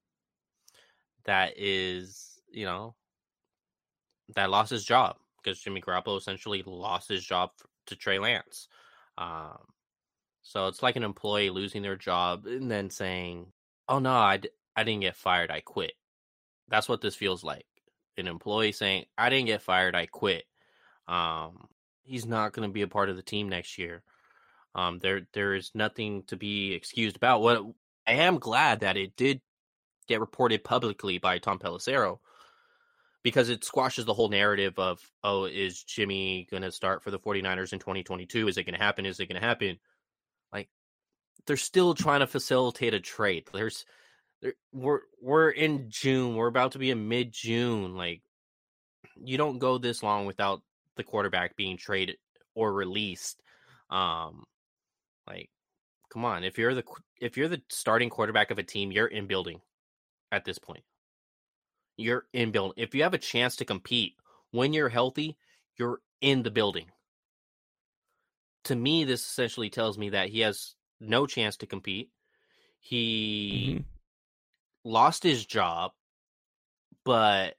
[1.24, 2.94] that is you know
[4.35, 7.51] that lost his job because Jimmy Garoppolo essentially lost his job
[7.87, 8.68] to Trey Lance.
[9.16, 9.59] Um,
[10.42, 13.53] so it's like an employee losing their job and then saying,
[13.88, 15.51] "Oh no, I, d- I didn't get fired.
[15.51, 15.92] I quit."
[16.68, 17.66] That's what this feels like.
[18.16, 19.94] An employee saying, "I didn't get fired.
[19.94, 20.44] I quit."
[21.07, 21.68] Um,
[22.03, 24.03] he's not going to be a part of the team next year.
[24.74, 27.42] Um, there there is nothing to be excused about.
[27.42, 27.64] What
[28.07, 29.40] I am glad that it did
[30.09, 32.18] get reported publicly by Tom Pelissero
[33.22, 37.18] because it squashes the whole narrative of oh is Jimmy going to start for the
[37.18, 39.07] 49ers in 2022 is it going to happen?
[39.07, 39.78] Is it going to happen?
[40.52, 40.68] Like
[41.46, 43.48] they're still trying to facilitate a trade.
[43.52, 43.85] There's
[44.40, 48.22] there, we're we're in June we're about to be in mid June like
[49.22, 50.62] you don't go this long without
[50.96, 52.16] the quarterback being traded
[52.54, 53.42] or released
[53.90, 54.44] um
[55.28, 55.50] like
[56.10, 56.84] come on if you're the
[57.20, 59.60] if you're the starting quarterback of a team you're in building
[60.32, 60.82] at this point
[61.98, 62.74] you're in building.
[62.76, 64.14] If you have a chance to compete
[64.52, 65.36] when you're healthy,
[65.76, 66.86] you're in the building.
[68.64, 72.10] To me, this essentially tells me that he has no chance to compete.
[72.78, 73.84] He Mhm.
[74.84, 75.92] lost his job,
[77.04, 77.58] but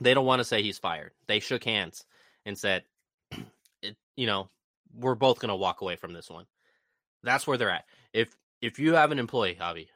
[0.00, 1.12] they don't want to say he's fired.
[1.26, 2.06] They shook hands
[2.46, 2.86] and said,
[3.82, 4.50] it, you know,
[4.94, 6.46] we're both going to walk away from this one.
[7.22, 7.84] That's where they're at.
[8.12, 9.88] If if you have an employee, Javi,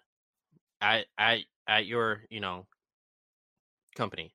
[0.80, 2.66] at at at your, you know,
[3.96, 4.34] company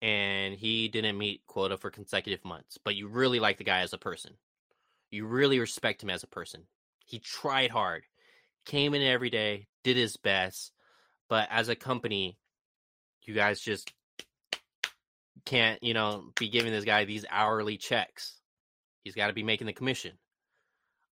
[0.00, 3.92] and he didn't meet quota for consecutive months, but you really like the guy as
[3.92, 4.34] a person.
[5.10, 6.64] You really respect him as a person.
[7.04, 8.04] He tried hard,
[8.66, 10.72] came in every day, did his best,
[11.28, 12.38] but as a company,
[13.22, 13.92] you guys just
[15.44, 18.34] can't, you know, be giving this guy these hourly checks.
[19.08, 20.18] He's got to be making the commission.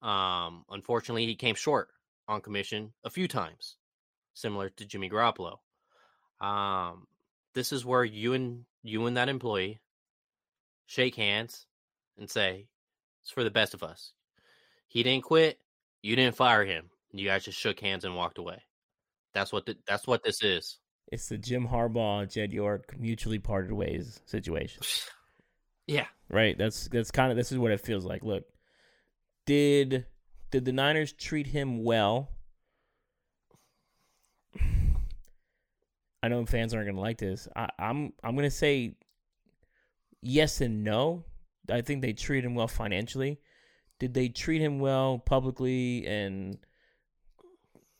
[0.02, 1.88] Um, unfortunately, he came short
[2.28, 3.76] on commission a few times,
[4.34, 5.60] similar to Jimmy Garoppolo.
[6.38, 7.06] Um,
[7.54, 9.80] this is where you and you and that employee
[10.84, 11.64] shake hands
[12.18, 12.66] and say
[13.22, 14.12] it's for the best of us.
[14.88, 15.58] He didn't quit.
[16.02, 16.90] You didn't fire him.
[17.14, 18.62] You guys just shook hands and walked away.
[19.32, 20.76] That's what the, that's what this is.
[21.10, 24.82] It's the Jim Harbaugh, Jed York mutually parted ways situation.
[25.86, 26.06] Yeah.
[26.28, 26.56] right?
[26.58, 28.22] That's that's kind of this is what it feels like.
[28.22, 28.44] Look,
[29.44, 30.06] did
[30.50, 32.30] did the Niners treat him well
[36.26, 37.46] I know fans aren't gonna like this.
[37.54, 38.96] I, I'm I'm gonna say
[40.22, 41.24] yes and no.
[41.70, 43.38] I think they treat him well financially.
[44.00, 46.58] Did they treat him well publicly and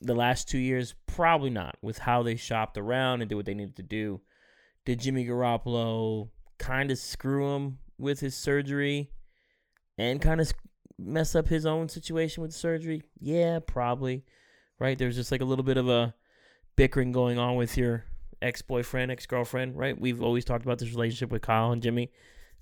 [0.01, 0.96] the last two years?
[1.07, 1.77] Probably not.
[1.83, 4.20] With how they shopped around and did what they needed to do.
[4.85, 9.11] Did Jimmy Garoppolo kind of screw him with his surgery
[9.99, 10.53] and kind of
[10.99, 13.03] mess up his own situation with surgery?
[13.21, 14.25] Yeah, probably.
[14.79, 14.99] Right?
[14.99, 16.14] There's just like a little bit of a
[16.77, 18.05] bickering going on with your
[18.42, 19.99] ex boyfriend, ex girlfriend, right?
[19.99, 22.12] We've always talked about this relationship with Kyle and Jimmy,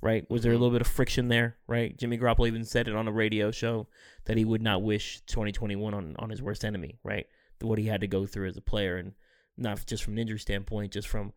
[0.01, 0.29] right?
[0.31, 0.63] Was there a mm-hmm.
[0.63, 1.97] little bit of friction there, right?
[1.97, 3.89] Jimmy Garoppolo even said it on a radio show
[4.27, 7.27] that he would not wish 2021 on, on his worst enemy, right?
[7.61, 9.13] What he had to go through as a player, and
[9.57, 11.33] not just from an injury standpoint, just from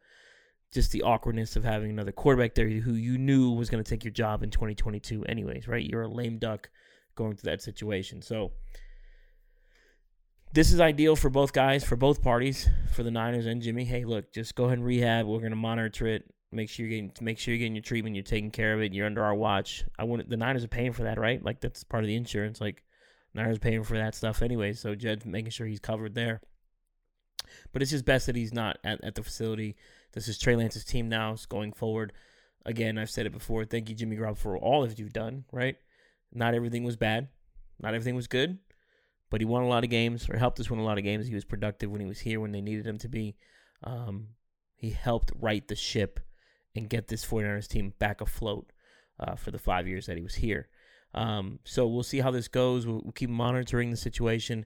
[0.74, 4.04] just the awkwardness of having another quarterback there who you knew was going to take
[4.04, 5.86] your job in 2022 anyways, right?
[5.86, 6.70] You're a lame duck
[7.16, 8.22] going through that situation.
[8.22, 8.52] So
[10.54, 13.86] this is ideal for both guys, for both parties, for the Niners and Jimmy.
[13.86, 15.26] Hey, look, just go ahead and rehab.
[15.26, 16.24] We're going to monitor it.
[16.52, 18.94] Make sure you're getting make sure you're getting your treatment, you're taking care of it,
[18.94, 19.84] you're under our watch.
[20.00, 21.44] I want the Niners are paying for that, right?
[21.44, 22.62] Like that's part of the insurance.
[22.62, 22.84] Like
[23.34, 26.40] Niners paying for that stuff anyway, so Jed's making sure he's covered there.
[27.74, 29.76] But it's just best that he's not at, at the facility.
[30.14, 31.34] This is Trey Lance's team now.
[31.34, 32.14] It's going forward.
[32.66, 33.66] Again, I've said it before.
[33.66, 35.46] Thank you, Jimmy Garoppolo, for all that you've done.
[35.52, 35.76] Right?
[36.34, 37.30] Not everything was bad.
[37.80, 38.58] Not everything was good.
[39.30, 41.28] But he won a lot of games, or helped us win a lot of games.
[41.28, 43.36] He was productive when he was here, when they needed him to be.
[43.84, 44.30] Um,
[44.76, 46.20] he helped right the ship
[46.76, 48.72] and get this 49ers team back afloat
[49.20, 50.70] uh, for the five years that he was here.
[51.14, 52.86] Um, so we'll see how this goes.
[52.86, 54.66] We'll, we'll, keep monitoring the situation.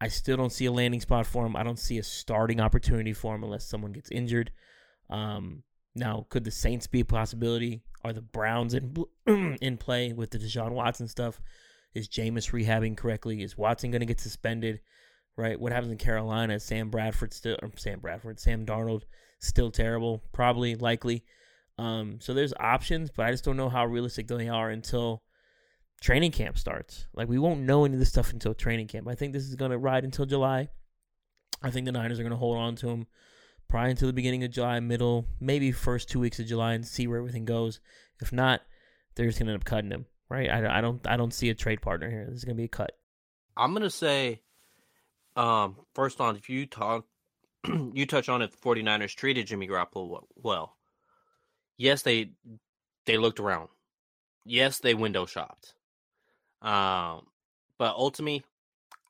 [0.00, 1.56] I still don't see a landing spot for him.
[1.56, 4.50] I don't see a starting opportunity for him unless someone gets injured.
[5.08, 5.62] Um,
[5.94, 7.82] now, could the Saints be a possibility?
[8.04, 8.94] Are the Browns in
[9.60, 11.40] in play with the Deshaun Watson stuff?
[11.94, 13.42] Is Jameis rehabbing correctly?
[13.42, 14.80] Is Watson going to get suspended?
[15.36, 15.58] Right?
[15.58, 16.54] What happens in Carolina?
[16.54, 19.02] Is Sam Bradford still, Sam Bradford, Sam Darnold
[19.38, 20.22] still terrible?
[20.32, 21.24] Probably, likely.
[21.78, 25.22] Um, so there's options, but I just don't know how realistic they are until
[26.04, 27.06] training camp starts.
[27.14, 29.08] Like we won't know any of this stuff until training camp.
[29.08, 30.68] I think this is going to ride until July.
[31.62, 33.06] I think the Niners are going to hold on to him
[33.70, 37.06] probably until the beginning of July, middle, maybe first two weeks of July, and see
[37.06, 37.80] where everything goes.
[38.20, 38.60] If not,
[39.14, 40.04] they're just going to end up cutting him.
[40.28, 40.50] Right?
[40.50, 42.26] I, I don't I don't see a trade partner here.
[42.28, 42.92] This is going to be a cut.
[43.56, 44.42] I'm going to say,
[45.36, 47.06] um, first on, if you talk,
[47.66, 50.76] you touch on it, the 49ers treated Jimmy Garoppolo well.
[51.78, 52.32] Yes, they
[53.06, 53.68] they looked around.
[54.44, 55.74] Yes, they window shopped.
[56.64, 57.26] Um,
[57.78, 58.42] but ultimately,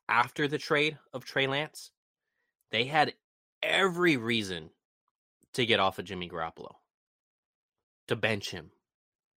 [0.09, 1.89] after the trade of Trey Lance,
[2.69, 3.13] they had
[3.63, 4.69] every reason
[5.53, 6.75] to get off of Jimmy Garoppolo,
[8.09, 8.71] to bench him,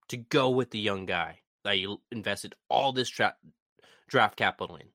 [0.08, 3.36] to go with the young guy that you invested all this tra-
[4.10, 4.88] draft capital in.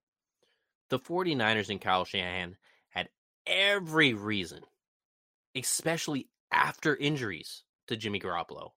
[0.90, 2.56] The 49ers and Kyle Shanahan
[2.90, 3.08] had
[3.46, 4.62] every reason,
[5.54, 8.70] especially after injuries to Jimmy Garoppolo,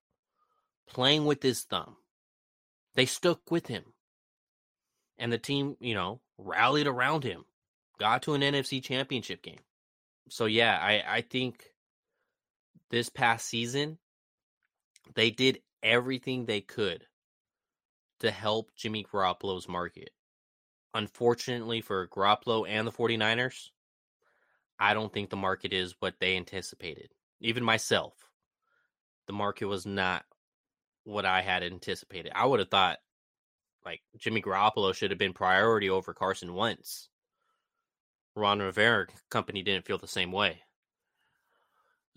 [0.87, 1.97] playing with his thumb.
[2.93, 3.94] They stuck with him
[5.17, 7.45] and the team, you know, rallied around him,
[7.99, 9.59] got to an NFC championship game.
[10.29, 11.65] So yeah, I I think
[12.89, 13.97] this past season
[15.13, 17.05] they did everything they could
[18.19, 20.09] to help Jimmy Garoppolo's market.
[20.93, 23.69] Unfortunately for Garoppolo and the 49ers,
[24.79, 27.09] I don't think the market is what they anticipated.
[27.41, 28.13] Even myself,
[29.27, 30.23] the market was not
[31.03, 32.31] what I had anticipated.
[32.33, 32.99] I would have thought
[33.85, 37.09] like Jimmy Garoppolo should have been priority over Carson Wentz.
[38.35, 40.61] Ron Rivera company didn't feel the same way.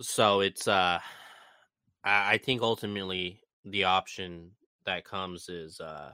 [0.01, 1.01] So it's uh
[2.05, 4.53] I think ultimately the option
[4.87, 6.13] that comes is uh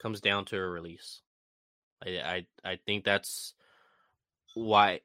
[0.00, 1.20] comes down to a release.
[2.04, 3.54] I I, I think that's
[4.54, 5.00] why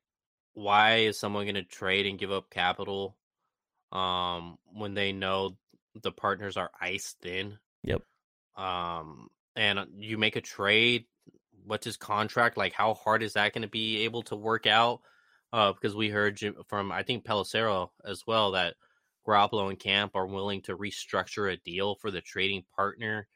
[0.54, 3.18] why is someone going to trade and give up capital
[3.92, 5.58] um when they know
[6.02, 7.58] the partners are iced in?
[7.84, 8.02] Yep.
[8.56, 11.06] Um and uh, you make a trade,
[11.66, 12.56] what's his contract?
[12.56, 15.02] Like, how hard is that going to be able to work out?
[15.52, 18.76] Uh, because we heard from I think Pelissero as well that
[19.26, 23.28] Garoppolo and Camp are willing to restructure a deal for the trading partner.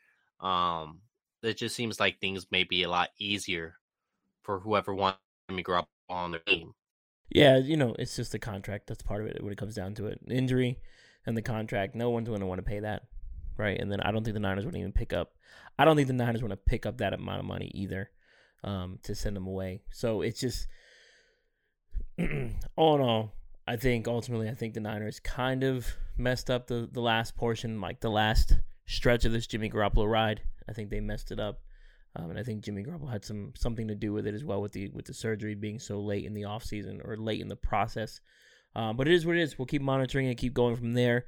[0.42, 1.00] Um,
[1.42, 3.76] it just seems like things may be a lot easier
[4.44, 6.74] for whoever wants to Garoppolo on their team.
[7.30, 8.88] Yeah, you know, it's just the contract.
[8.88, 10.20] That's part of it when it comes down to it.
[10.30, 10.80] Injury
[11.26, 11.96] and the contract.
[11.96, 13.04] No one's going to want to pay that
[13.62, 13.80] right?
[13.80, 15.34] And then I don't think the Niners would even pick up.
[15.80, 18.10] I don't think the Niners want to pick up that amount of money either
[18.64, 19.82] um, to send them away.
[19.92, 20.68] So it's just
[22.76, 23.34] all in all,
[23.68, 27.80] I think ultimately I think the Niners kind of messed up the the last portion,
[27.80, 30.42] like the last stretch of this Jimmy Garoppolo ride.
[30.68, 31.62] I think they messed it up.
[32.16, 34.62] Um, and I think Jimmy Garoppolo had some something to do with it as well
[34.62, 37.56] with the with the surgery being so late in the offseason or late in the
[37.56, 38.20] process
[38.76, 39.58] Uh, but it is what it is.
[39.58, 41.26] We'll keep monitoring and keep going from there.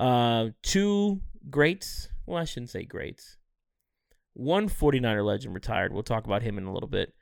[0.00, 2.08] Uh, two greats.
[2.24, 3.36] Well, I shouldn't say greats.
[4.32, 5.92] One 49er legend retired.
[5.92, 7.12] We'll talk about him in a little bit.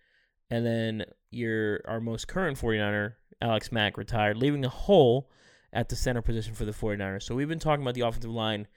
[0.48, 5.28] And then your our most current 49er, Alex Mack, retired, leaving a hole
[5.72, 7.24] at the center position for the 49ers.
[7.24, 8.68] So we've been talking about the offensive line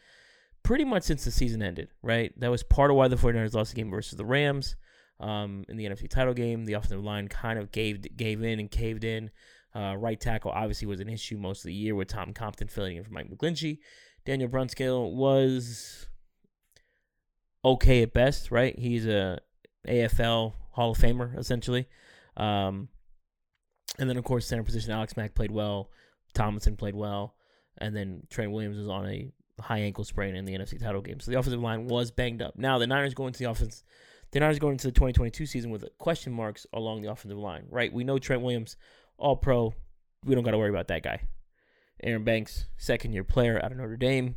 [0.63, 2.37] pretty much since the season ended, right?
[2.39, 4.75] That was part of why the 49ers lost the game versus the Rams
[5.19, 6.65] um, in the NFC title game.
[6.65, 9.29] The offensive line kind of gave gave in and caved in.
[9.73, 12.97] Uh, right tackle obviously was an issue most of the year with Tom Compton filling
[12.97, 13.79] in for Mike McGlinchey.
[14.25, 16.07] Daniel Brunskill was
[17.63, 18.77] okay at best, right?
[18.77, 19.39] He's a
[19.87, 21.87] AFL Hall of Famer essentially.
[22.37, 22.89] Um,
[23.99, 25.89] and then of course center position Alex Mack played well.
[26.33, 27.35] Tomlinson played well,
[27.77, 29.31] and then Trent Williams was on a
[29.61, 31.19] high ankle sprain in the NFC title game.
[31.19, 32.57] So the offensive line was banged up.
[32.57, 33.83] Now the Niners go into the offense.
[34.31, 37.65] The Niners going into the 2022 season with question marks along the offensive line.
[37.69, 37.91] Right?
[37.91, 38.77] We know Trent Williams,
[39.21, 39.73] All Pro.
[40.25, 41.21] We don't got to worry about that guy.
[42.03, 44.35] Aaron Banks, second year player out of Notre Dame.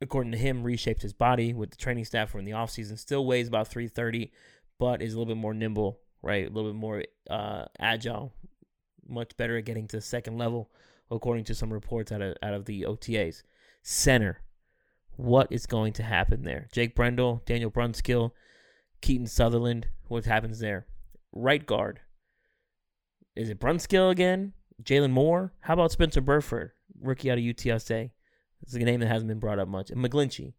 [0.00, 2.98] According to him, reshaped his body with the training staff from the offseason.
[2.98, 4.32] Still weighs about 330,
[4.78, 6.46] but is a little bit more nimble, right?
[6.46, 8.32] A little bit more uh, agile,
[9.08, 10.70] much better at getting to the second level,
[11.10, 13.42] according to some reports out of out of the OTAs.
[13.82, 14.40] Center,
[15.16, 16.68] what is going to happen there?
[16.72, 18.32] Jake Brendel, Daniel Brunskill,
[19.00, 19.88] Keaton Sutherland.
[20.06, 20.86] What happens there?
[21.32, 22.00] Right guard.
[23.38, 24.52] Is it Brunskill again?
[24.82, 25.52] Jalen Moore?
[25.60, 28.10] How about Spencer Burford, rookie out of UTSA?
[28.62, 29.90] It's a name that hasn't been brought up much.
[29.90, 30.54] And McGlinchey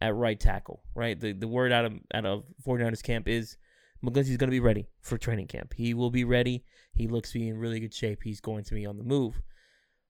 [0.00, 1.20] at right tackle, right?
[1.20, 3.58] The the word out of out of 49ers camp is
[4.02, 5.74] McGlinchey's going to be ready for training camp.
[5.74, 6.64] He will be ready.
[6.94, 8.22] He looks to be in really good shape.
[8.22, 9.42] He's going to be on the move.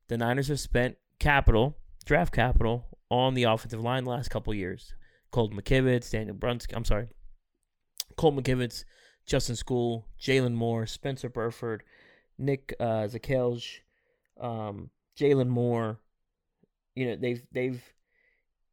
[0.06, 4.94] The Niners have spent capital, draft capital, on the offensive line the last couple years.
[5.32, 7.08] Colt McKivitz, Daniel Brunskill, I'm sorry,
[8.16, 8.84] Colt McKivitz,
[9.26, 11.82] Justin Skule, Jalen Moore, Spencer Burford,
[12.38, 13.80] Nick uh, Zakelj,
[14.40, 15.98] um, Jalen Moore.
[16.94, 17.82] You know they've they've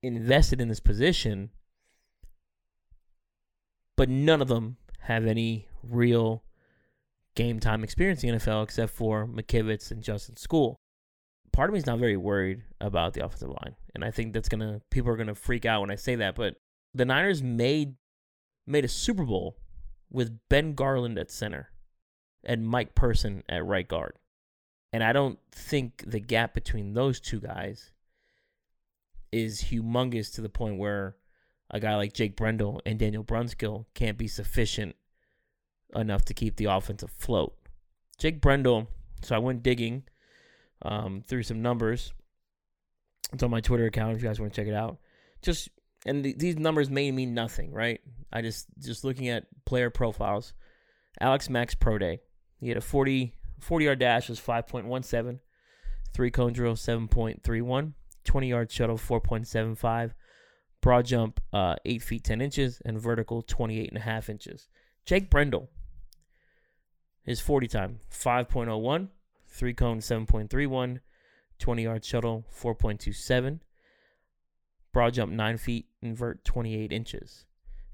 [0.04, 1.50] invested in this position,
[3.98, 6.44] but none of them have any real
[7.36, 10.76] game time experience in the NFL except for McKivitz and Justin Skule.
[11.52, 14.50] Part of me is not very worried about the offensive line, and I think that's
[14.50, 16.36] gonna people are gonna freak out when I say that.
[16.36, 16.56] But
[16.94, 17.96] the Niners made
[18.68, 19.58] made a Super Bowl
[20.10, 21.71] with Ben Garland at center
[22.44, 24.14] and Mike Person at right guard,
[24.94, 27.92] and I don't think the gap between those two guys
[29.32, 31.16] is humongous to the point where
[31.70, 34.96] a guy like Jake Brendel and Daniel Brunskill can't be sufficient
[35.96, 37.56] enough to keep the offense afloat.
[38.18, 38.88] Jake Brendel,
[39.22, 40.04] so I went digging
[40.82, 42.14] um, through some numbers.
[43.34, 44.98] It's on my Twitter account if you guys want to check it out.
[45.42, 45.70] Just
[46.06, 48.02] and th- these numbers may mean nothing, right?
[48.34, 50.54] I just just looking at player profiles.
[51.20, 52.20] Alex Mack's pro day.
[52.62, 55.40] He had a 40, 40 yard dash was 5.17,
[56.14, 57.94] three cone drill 7.31,
[58.24, 60.12] 20 yard shuttle 4.75,
[60.80, 64.70] broad jump uh, 8 feet 10 inches, and vertical 28 and a half inches.
[65.06, 65.70] Jake Brendel,
[67.24, 69.08] his 40 time 5.01,
[69.48, 71.00] three cone 7.31,
[71.58, 73.60] 20 yard shuttle 4.27,
[74.94, 77.46] broad jump 9 feet, invert 28 inches.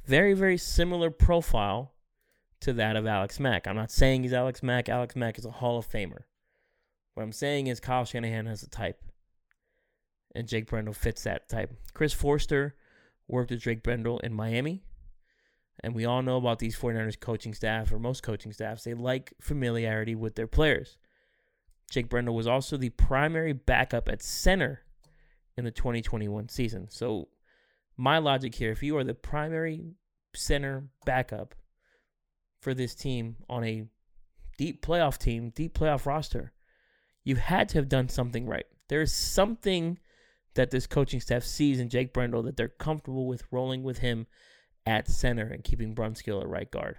[0.05, 1.93] Very, very similar profile
[2.61, 3.67] to that of Alex Mack.
[3.67, 4.89] I'm not saying he's Alex Mack.
[4.89, 6.21] Alex Mack is a Hall of Famer.
[7.13, 9.01] What I'm saying is Kyle Shanahan has a type,
[10.35, 11.73] and Jake Brendel fits that type.
[11.93, 12.75] Chris Foerster
[13.27, 14.83] worked with Jake Brendel in Miami,
[15.83, 19.33] and we all know about these 49ers coaching staff, or most coaching staffs, they like
[19.41, 20.97] familiarity with their players.
[21.89, 24.81] Jake Brendel was also the primary backup at center
[25.55, 26.87] in the 2021 season.
[26.89, 27.29] So,
[27.95, 29.95] my logic here if you are the primary
[30.35, 31.55] center backup
[32.67, 33.85] for this team on a
[34.57, 36.51] deep playoff team, deep playoff roster,
[37.23, 38.65] you had to have done something right.
[38.89, 39.99] There is something
[40.55, 44.27] that this coaching staff sees in Jake Brendel that they're comfortable with rolling with him
[44.85, 46.97] at center and keeping Brunskill at right guard.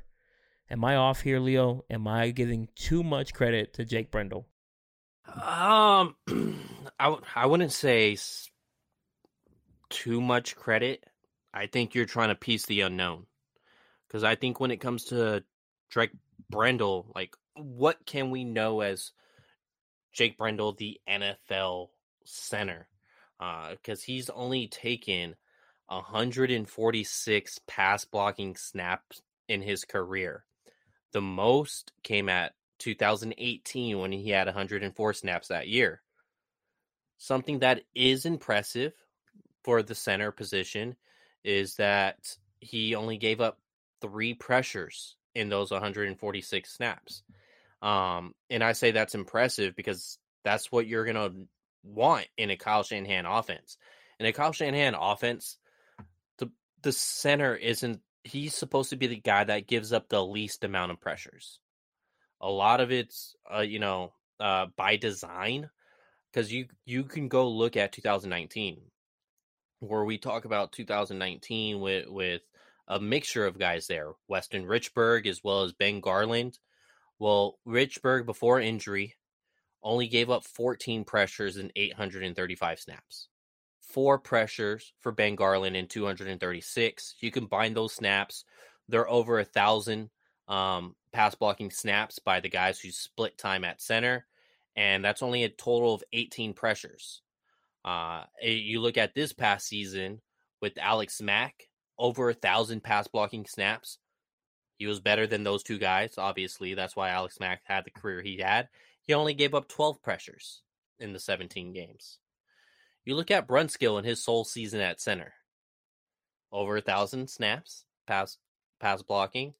[0.70, 1.84] Am I off here, Leo?
[1.90, 4.46] Am I giving too much credit to Jake Brendel?
[5.26, 6.16] Um,
[6.98, 8.48] I w- I wouldn't say s-
[9.90, 11.04] too much credit.
[11.52, 13.26] I think you're trying to piece the unknown.
[14.06, 15.44] Because I think when it comes to
[15.90, 16.12] Drake
[16.50, 19.12] Brendel, like, what can we know as
[20.12, 21.88] Jake Brendel, the NFL
[22.24, 22.88] center?
[23.40, 25.36] Uh, because he's only taken
[25.88, 30.44] 146 pass blocking snaps in his career.
[31.12, 36.02] The most came at 2018 when he had 104 snaps that year.
[37.16, 38.92] Something that is impressive
[39.64, 40.96] for the center position
[41.42, 43.58] is that he only gave up
[44.00, 47.22] three pressures in those 146 snaps.
[47.80, 51.30] Um, and I say that's impressive because that's what you're gonna
[51.82, 53.78] want in a Kyle Shanahan offense.
[54.18, 55.58] In a Kyle Shanahan offense,
[56.38, 56.50] the
[56.82, 60.90] the center isn't he's supposed to be the guy that gives up the least amount
[60.90, 61.60] of pressures.
[62.40, 65.70] A lot of it's uh, you know, uh, by design
[66.32, 68.80] because you you can go look at 2019
[69.80, 72.42] where we talk about 2019 with with
[72.88, 76.58] a mixture of guys there, Weston Richburg as well as Ben Garland.
[77.18, 79.14] Well, Richburg before injury
[79.82, 83.28] only gave up 14 pressures and 835 snaps.
[83.80, 87.14] Four pressures for Ben Garland in 236.
[87.20, 88.44] You combine those snaps,
[88.88, 90.10] they're over a thousand
[90.48, 94.26] um, pass blocking snaps by the guys who split time at center,
[94.76, 97.22] and that's only a total of 18 pressures.
[97.84, 100.20] Uh, eh, you look at this past season
[100.60, 101.67] with Alex Mack,
[101.98, 103.98] over a thousand pass blocking snaps.
[104.76, 106.74] He was better than those two guys, obviously.
[106.74, 108.68] That's why Alex Mack had the career he had.
[109.02, 110.62] He only gave up 12 pressures
[111.00, 112.18] in the 17 games.
[113.04, 115.32] You look at Brunskill in his sole season at center.
[116.52, 118.38] Over a thousand snaps, pass
[118.80, 119.54] pass blocking,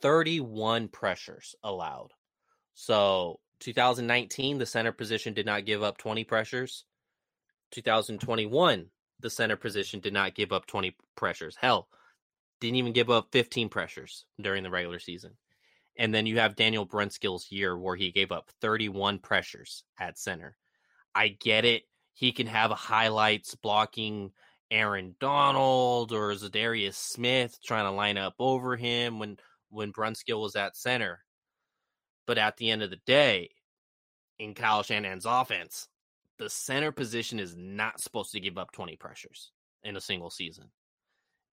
[0.00, 2.10] 31 pressures allowed.
[2.74, 6.84] So 2019, the center position did not give up 20 pressures.
[7.70, 8.86] 2021,
[9.22, 11.56] the center position did not give up 20 pressures.
[11.58, 11.88] Hell,
[12.60, 15.32] didn't even give up 15 pressures during the regular season.
[15.98, 20.56] And then you have Daniel Brunskill's year where he gave up 31 pressures at center.
[21.14, 21.82] I get it.
[22.14, 24.32] He can have highlights blocking
[24.70, 30.56] Aaron Donald or Za'Darius Smith trying to line up over him when when Brunskill was
[30.56, 31.24] at center.
[32.26, 33.50] But at the end of the day,
[34.38, 35.88] in Kyle Shanahan's offense,
[36.38, 39.52] the center position is not supposed to give up 20 pressures
[39.82, 40.70] in a single season.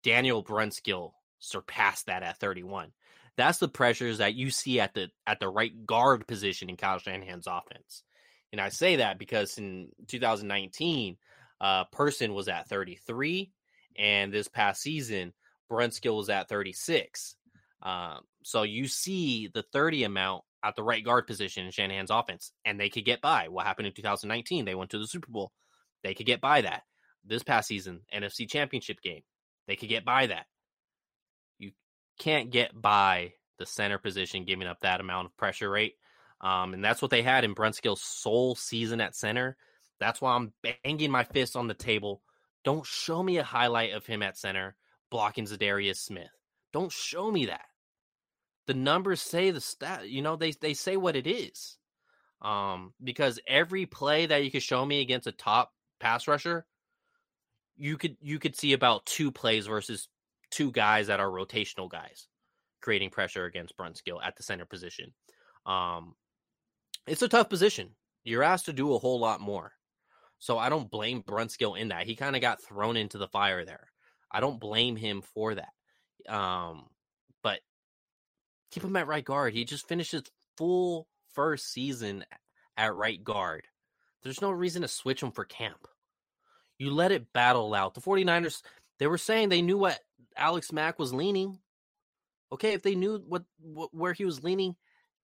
[0.03, 2.91] Daniel Brunskill surpassed that at 31.
[3.37, 6.99] That's the pressures that you see at the at the right guard position in Kyle
[6.99, 8.03] Shanahan's offense.
[8.51, 11.17] And I say that because in 2019,
[11.61, 13.51] uh, Person was at 33,
[13.97, 15.33] and this past season,
[15.71, 17.35] Brunskill was at 36.
[17.81, 22.51] Um, so you see the 30 amount at the right guard position in Shanahan's offense,
[22.65, 23.47] and they could get by.
[23.47, 24.65] What happened in 2019?
[24.65, 25.51] They went to the Super Bowl.
[26.03, 26.83] They could get by that.
[27.25, 29.21] This past season, NFC Championship game,
[29.67, 30.45] they could get by that.
[31.57, 31.71] You
[32.17, 35.95] can't get by the center position giving up that amount of pressure rate.
[36.41, 39.57] Um, and that's what they had in Brunskill's sole season at center.
[39.99, 40.53] That's why I'm
[40.83, 42.21] banging my fist on the table.
[42.63, 44.75] Don't show me a highlight of him at center
[45.11, 46.29] blocking Za'Darius Smith.
[46.71, 47.65] Don't show me that
[48.69, 51.79] the numbers say the stat you know they they say what it is.
[52.39, 56.67] Um because every play that you could show me against a top pass rusher
[57.75, 60.07] you could you could see about two plays versus
[60.51, 62.27] two guys that are rotational guys
[62.79, 65.13] creating pressure against Brunskill at the center position.
[65.65, 66.13] Um
[67.07, 67.95] it's a tough position.
[68.23, 69.71] You're asked to do a whole lot more.
[70.37, 72.05] So I don't blame Brunskill in that.
[72.05, 73.87] He kind of got thrown into the fire there.
[74.31, 75.73] I don't blame him for that.
[76.31, 76.85] Um
[78.71, 79.53] keep him at right guard.
[79.53, 80.23] He just finished his
[80.57, 82.25] full first season
[82.77, 83.67] at right guard.
[84.23, 85.87] There's no reason to switch him for camp.
[86.77, 87.93] You let it battle out.
[87.93, 88.61] The 49ers,
[88.99, 89.99] they were saying they knew what
[90.37, 91.59] Alex Mack was leaning.
[92.51, 94.75] Okay, if they knew what, what where he was leaning,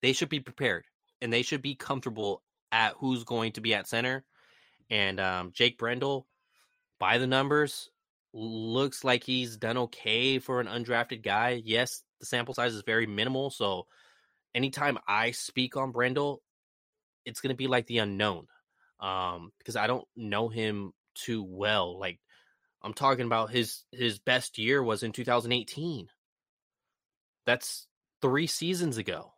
[0.01, 0.85] they should be prepared
[1.21, 4.23] and they should be comfortable at who's going to be at center.
[4.89, 6.27] And um, Jake Brendel,
[6.99, 7.89] by the numbers,
[8.33, 11.61] looks like he's done okay for an undrafted guy.
[11.63, 13.49] Yes, the sample size is very minimal.
[13.49, 13.87] So
[14.53, 16.41] anytime I speak on Brendel,
[17.25, 18.47] it's going to be like the unknown
[18.99, 21.99] um, because I don't know him too well.
[21.99, 22.19] Like
[22.81, 26.07] I'm talking about his his best year was in 2018.
[27.45, 27.87] That's
[28.21, 29.33] three seasons ago.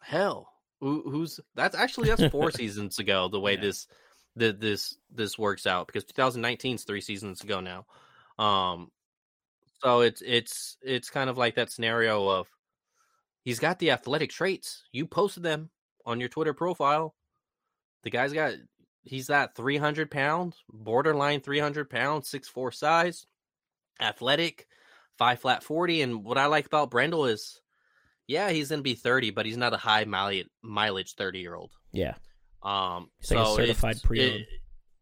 [0.00, 0.50] Hell,
[0.80, 3.28] who, who's that's actually that's four seasons ago.
[3.28, 3.60] The way yeah.
[3.60, 3.86] this
[4.36, 7.86] the, this this works out because 2019 is three seasons ago now.
[8.38, 8.90] Um,
[9.82, 12.46] so it's it's it's kind of like that scenario of
[13.44, 14.82] he's got the athletic traits.
[14.92, 15.70] You posted them
[16.06, 17.14] on your Twitter profile.
[18.02, 18.54] The guy's got
[19.02, 23.26] he's that 300 pound, borderline 300 pound, six four size,
[24.00, 24.66] athletic,
[25.18, 26.02] five flat 40.
[26.02, 27.60] And what I like about Brendel is,
[28.26, 31.72] yeah, he's gonna be 30, but he's not a high mileage mileage 30 year old.
[31.92, 32.14] Yeah.
[32.62, 33.10] Um.
[33.20, 34.46] It's so like certified pre-owned.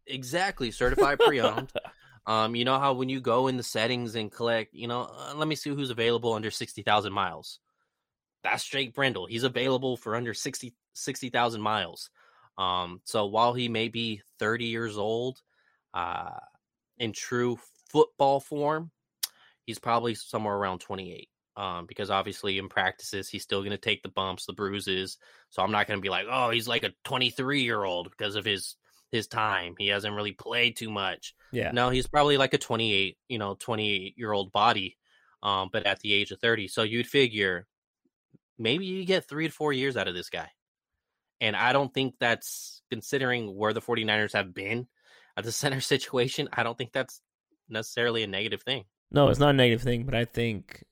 [0.05, 1.71] Exactly certified pre-owned.
[2.25, 5.33] Um, you know how when you go in the settings and collect, you know, uh,
[5.35, 7.59] let me see who's available under 60,000 miles.
[8.43, 9.25] That's Jake Brendel.
[9.25, 12.09] He's available for under 60 60,000 miles.
[12.57, 15.41] Um, so while he may be 30 years old,
[15.93, 16.39] uh,
[16.97, 17.57] in true
[17.89, 18.91] football form,
[19.65, 21.29] he's probably somewhere around 28.
[21.55, 25.19] Um, because obviously in practices he's still going to take the bumps, the bruises.
[25.51, 28.35] So I'm not going to be like, oh, he's like a 23 year old because
[28.35, 28.75] of his
[29.13, 29.75] his time.
[29.77, 31.35] He hasn't really played too much.
[31.51, 31.71] Yeah.
[31.71, 34.97] No, he's probably like a 28, you know, 28 year old body,
[35.43, 36.67] um, but at the age of 30.
[36.67, 37.67] So you'd figure
[38.57, 40.49] maybe you get three to four years out of this guy.
[41.39, 44.87] And I don't think that's considering where the 49ers have been
[45.37, 46.49] at the center situation.
[46.51, 47.21] I don't think that's
[47.69, 48.85] necessarily a negative thing.
[49.11, 50.83] No, it's not a negative thing, but I think,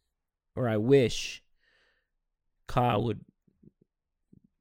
[0.56, 1.42] or I wish,
[2.68, 3.22] Kyle would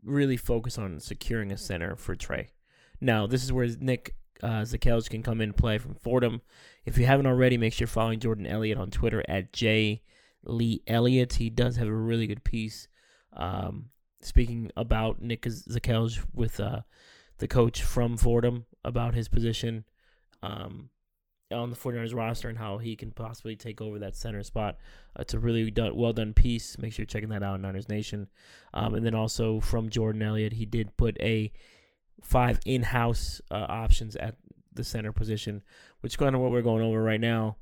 [0.03, 2.53] really focus on securing a center for Trey.
[3.01, 4.65] Now, this is where Nick uh,
[5.09, 6.43] can come in and play from Fordham.
[6.85, 10.03] If you haven't already, make sure you're following Jordan Elliott on Twitter at J
[10.45, 11.35] Lee Elliott.
[11.35, 12.89] He does have a really good piece
[13.35, 13.91] um,
[14.21, 16.81] speaking about Nick Zakelj with uh,
[17.39, 19.85] the coach from Fordham about his position
[20.43, 20.91] um,
[21.53, 24.79] on the 49ers roster and how he can possibly take over that center spot.
[25.17, 26.79] Uh, it's a really done, well done piece.
[26.79, 28.29] Make sure you're checking that out on Niners Nation.
[28.73, 31.53] Um, and then also from Jordan Elliott, he did put a
[32.23, 34.37] five in-house uh, options at
[34.73, 35.63] the center position,
[36.01, 37.57] which is kind of what we're going over right now.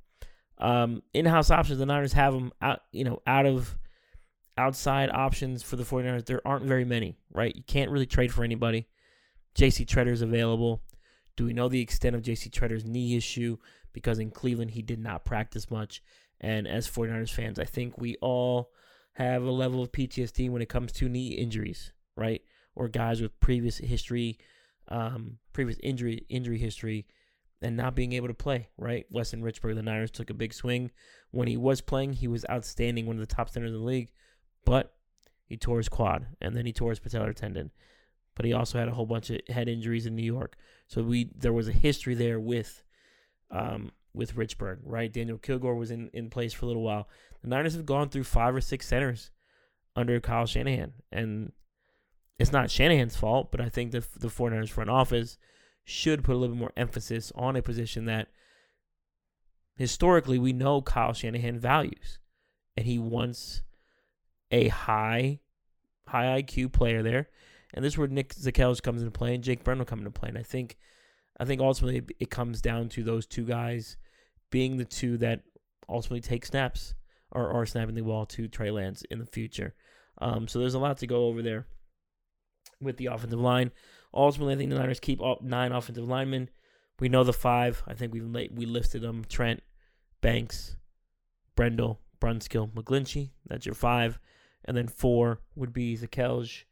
[0.58, 3.76] Um, in-house options, the Niners have them out, you know, out of
[4.56, 6.26] outside options for the 49ers.
[6.26, 7.54] There aren't very many, right?
[7.54, 8.88] You can't really trade for anybody.
[9.54, 10.82] JC Tretter is available.
[11.36, 13.58] Do we know the extent of JC Tretter's knee issue?
[13.92, 16.02] Because in Cleveland, he did not practice much.
[16.40, 18.70] And as 49ers fans, I think we all
[19.14, 22.42] have a level of PTSD when it comes to knee injuries, right?
[22.78, 24.38] Or guys with previous history,
[24.86, 27.06] um, previous injury injury history,
[27.60, 28.68] and not being able to play.
[28.78, 30.92] Right, Weston Richburg, the Niners took a big swing
[31.32, 32.14] when he was playing.
[32.14, 34.12] He was outstanding, one of the top centers in the league,
[34.64, 34.94] but
[35.46, 37.72] he tore his quad and then he tore his patellar tendon.
[38.36, 40.56] But he also had a whole bunch of head injuries in New York,
[40.86, 42.82] so we there was a history there with.
[43.50, 45.12] Um, with Richburg, right?
[45.12, 47.08] Daniel Kilgore was in, in place for a little while.
[47.42, 49.30] The Niners have gone through five or six centers
[49.94, 51.52] under Kyle Shanahan, and
[52.38, 55.38] it's not Shanahan's fault, but I think the the 49ers front office
[55.84, 58.28] should put a little bit more emphasis on a position that
[59.76, 62.18] historically we know Kyle Shanahan values.
[62.76, 63.62] And he wants
[64.50, 65.40] a high
[66.06, 67.28] high IQ player there.
[67.74, 70.28] And this is where Nick Zakelj comes into play and Jake Brendel come into play.
[70.28, 70.76] And I think
[71.40, 73.96] I think ultimately it comes down to those two guys
[74.50, 75.40] being the two that
[75.88, 76.94] ultimately take snaps
[77.32, 79.74] or are snapping the ball to Trey Lance in the future.
[80.20, 81.66] Um, so there's a lot to go over there
[82.80, 83.70] with the offensive line.
[84.14, 86.50] Ultimately, I think the Niners keep all nine offensive linemen.
[87.00, 87.82] We know the five.
[87.86, 89.62] I think we we listed them: Trent,
[90.20, 90.76] Banks,
[91.56, 93.30] Brendel, Brunskill, McGlinchey.
[93.46, 94.18] That's your five,
[94.64, 96.64] and then four would be Zakelj,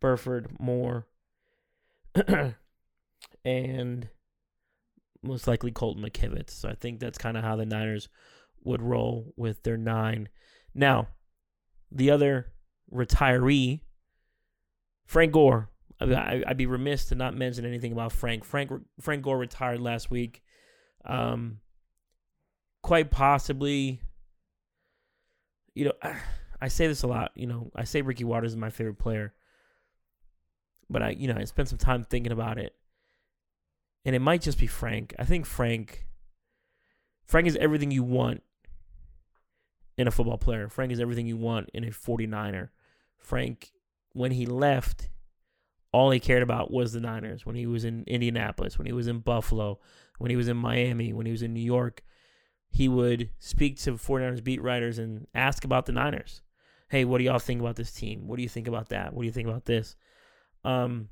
[0.00, 1.06] Burford, Moore,
[3.44, 4.08] and
[5.22, 6.50] most likely Colton McKivitz.
[6.50, 8.08] So I think that's kind of how the Niners
[8.64, 10.28] would roll with their nine.
[10.74, 11.08] Now,
[11.90, 12.52] the other
[12.92, 13.80] retiree
[15.06, 15.70] Frank Gore.
[15.98, 18.44] I, would be remiss to not mention anything about Frank.
[18.44, 20.42] Frank Frank Gore retired last week.
[21.06, 21.60] Um,
[22.82, 24.02] quite possibly,
[25.74, 25.92] you know,
[26.60, 27.32] I say this a lot.
[27.34, 29.32] You know, I say Ricky Watters is my favorite player,
[30.90, 32.74] but I, you know, I spent some time thinking about it,
[34.04, 35.14] and it might just be Frank.
[35.18, 36.06] I think Frank.
[37.24, 38.42] Frank is everything you want
[39.96, 40.68] in a football player.
[40.68, 42.68] Frank is everything you want in a 49er.
[43.16, 43.72] Frank
[44.16, 45.10] when he left,
[45.92, 47.44] all he cared about was the Niners.
[47.44, 49.78] When he was in Indianapolis, when he was in Buffalo,
[50.18, 52.02] when he was in Miami, when he was in New York,
[52.70, 56.42] he would speak to 49ers beat writers and ask about the Niners.
[56.88, 58.26] Hey, what do y'all think about this team?
[58.26, 59.12] What do you think about that?
[59.12, 59.96] What do you think about this?
[60.64, 61.08] Um,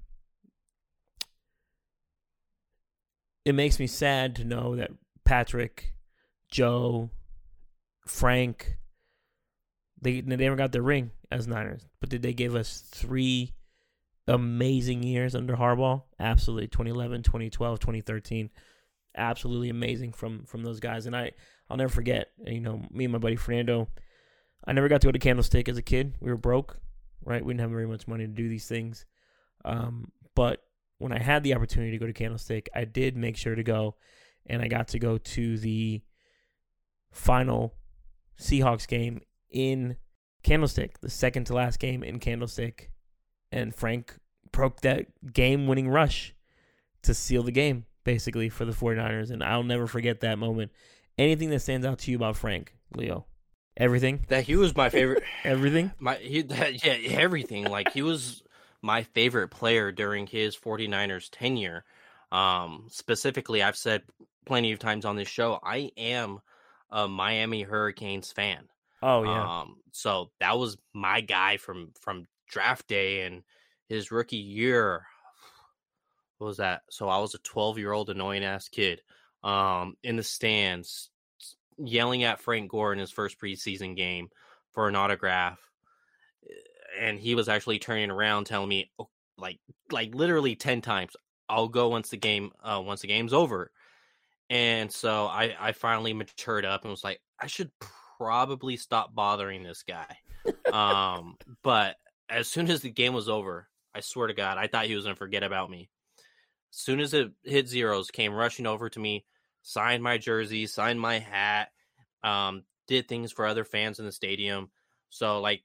[3.45, 4.91] it makes me sad to know that
[5.25, 5.95] Patrick,
[6.51, 7.11] Joe,
[8.07, 8.79] Frank,
[10.05, 13.55] they they never got the ring as Niners, but did they give us three
[14.29, 16.03] amazing years under Harbaugh?
[16.21, 16.69] Absolutely.
[16.69, 18.51] 2011, 2012, 2013.
[19.17, 21.07] Absolutely amazing from from those guys.
[21.07, 21.33] And I
[21.69, 23.89] I'll never forget, you know, me and my buddy Fernando,
[24.67, 26.15] I never got to go to Candlestick as a kid.
[26.21, 26.79] We were broke,
[27.25, 27.45] right?
[27.45, 29.07] We didn't have very much money to do these things.
[29.65, 30.63] Um, but
[30.99, 33.97] when I had the opportunity to go to Candlestick, I did make sure to go
[34.47, 36.03] and I got to go to the
[37.13, 37.75] final
[38.39, 39.21] Seahawks game
[39.55, 39.97] in
[40.43, 42.91] Candlestick, the second to last game in Candlestick.
[43.51, 44.17] And Frank
[44.53, 46.35] broke that game winning rush
[47.03, 49.31] to seal the game, basically, for the 49ers.
[49.31, 50.73] And I'll never forget that moment.
[51.17, 53.27] Anything that stands out to you about Frank, Leo?
[53.77, 54.25] Everything?
[54.29, 55.23] That he was my favorite.
[55.45, 55.93] everything?
[55.99, 57.65] My he, that, yeah, everything.
[57.65, 58.43] Like he was
[58.83, 61.85] my favorite player during his 49ers tenure.
[62.31, 64.03] Um, specifically, I've said
[64.45, 66.41] plenty of times on this show, I am
[66.91, 68.69] a Miami Hurricanes fan.
[69.07, 69.61] Oh yeah.
[69.61, 73.43] Um, so that was my guy from from draft day and
[73.89, 75.05] his rookie year.
[76.39, 76.83] What was that?
[76.91, 79.01] So I was a 12 year old annoying ass kid,
[79.45, 81.09] um, in the stands,
[81.79, 84.31] yelling at Frank Gore in his first preseason game
[84.73, 85.61] for an autograph,
[86.99, 89.61] and he was actually turning around telling me, oh, like,
[89.93, 91.17] like literally 10 times,
[91.49, 93.71] I'll go once the game, uh, once the game's over.
[94.51, 97.71] And so I, I finally matured up and was like, I should
[98.19, 100.19] probably stop bothering this guy.
[100.73, 101.97] um, but
[102.29, 105.05] as soon as the game was over, I swear to God, I thought he was
[105.05, 105.89] gonna forget about me.
[106.73, 109.25] As soon as it hit zeros, came rushing over to me,
[109.63, 111.69] signed my jersey, signed my hat,
[112.23, 114.71] um, did things for other fans in the stadium.
[115.11, 115.63] So like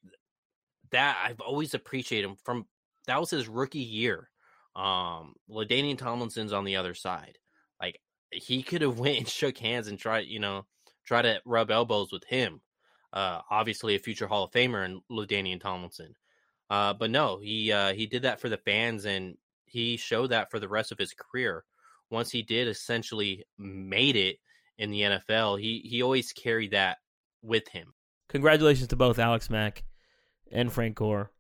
[0.92, 2.38] that, I've always appreciated him.
[2.44, 2.66] From
[3.08, 4.30] that was his rookie year.
[4.76, 7.38] Um, LaDainian Tomlinson's on the other side.
[7.82, 8.00] Like
[8.32, 10.66] he could have went and shook hands and tried, you know,
[11.10, 12.62] try to rub elbows with him.
[13.12, 16.14] Uh, obviously a future Hall of Famer in LaDainian Tomlinson.
[16.70, 19.36] Uh, but no, he uh, he did that for the fans, and
[19.66, 21.66] he showed that for the rest of his career.
[22.12, 24.38] Once he did essentially made it
[24.78, 27.00] in the NFL, he he always carried that
[27.42, 27.92] with him.
[28.28, 29.84] Congratulations to both Alex Mack
[30.52, 31.32] and Frank Gore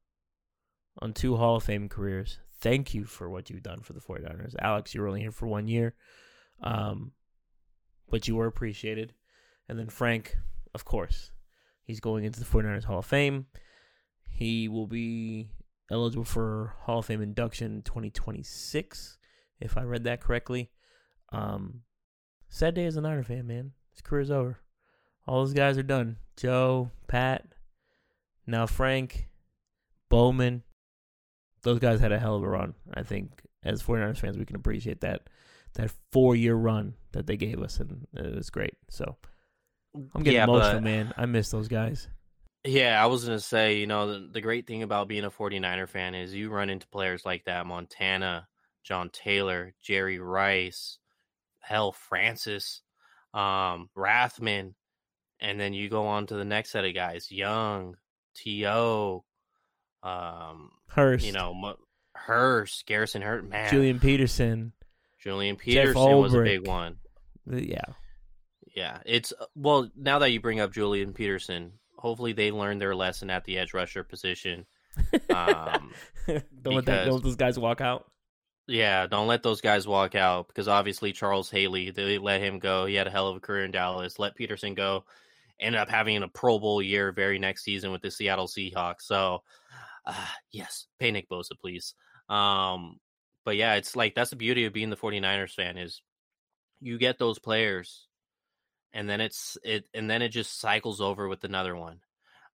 [0.97, 2.39] on two Hall of Fame careers.
[2.59, 4.55] Thank you for what you've done for the 49ers.
[4.59, 5.93] Alex, you were only here for one year,
[6.63, 7.11] um,
[8.09, 9.13] but you were appreciated.
[9.69, 10.35] And then Frank,
[10.73, 11.31] of course,
[11.83, 13.45] he's going into the 49ers Hall of Fame.
[14.25, 15.51] He will be
[15.91, 19.17] eligible for Hall of Fame induction in 2026,
[19.59, 20.71] if I read that correctly.
[21.31, 21.81] Um,
[22.47, 23.71] sad day as a Niner fan, man.
[23.91, 24.59] His career's over.
[25.27, 26.17] All those guys are done.
[26.35, 27.45] Joe, Pat,
[28.47, 29.27] now Frank,
[30.09, 30.63] Bowman.
[31.61, 32.73] Those guys had a hell of a run.
[32.93, 35.29] I think as 49ers fans, we can appreciate that
[35.75, 38.75] that four year run that they gave us, and it was great.
[38.89, 39.17] So
[39.95, 41.13] I'm getting Yeah, emotional, but- man.
[41.17, 42.07] I miss those guys.
[42.65, 45.31] Yeah, I was going to say, you know, the, the great thing about being a
[45.31, 48.47] 49er fan is you run into players like that Montana,
[48.83, 50.97] John Taylor, Jerry Rice,
[51.61, 52.81] hell, Francis,
[53.33, 54.73] um, Rathman.
[55.39, 57.95] And then you go on to the next set of guys Young,
[58.35, 59.23] T.O.,
[60.03, 61.79] um, Hearst, you know, Mo-
[62.15, 63.69] Hearst, Garrison Hearst, man.
[63.71, 64.73] Julian Peterson.
[65.23, 66.97] Julian Peterson was a big one.
[67.49, 67.81] Yeah,
[68.75, 73.29] Yeah, it's well now that you bring up Julian Peterson, hopefully they learned their lesson
[73.29, 74.65] at the edge rusher position.
[75.29, 75.91] Um,
[76.27, 78.11] don't let that, don't those guys walk out.
[78.67, 82.85] yeah, don't let those guys walk out because obviously Charles Haley, they let him go.
[82.85, 84.19] He had a hell of a career in Dallas.
[84.19, 85.05] Let Peterson go.
[85.59, 89.01] Ended up having a Pro Bowl year very next season with the Seattle Seahawks.
[89.01, 89.43] So,
[90.05, 91.95] uh, yes, pay Nick Bosa, please.
[92.29, 92.97] Um,
[93.43, 96.01] but yeah, it's like that's the beauty of being the 49ers fan is
[96.79, 98.07] you get those players
[98.93, 101.99] and then it's it and then it just cycles over with another one.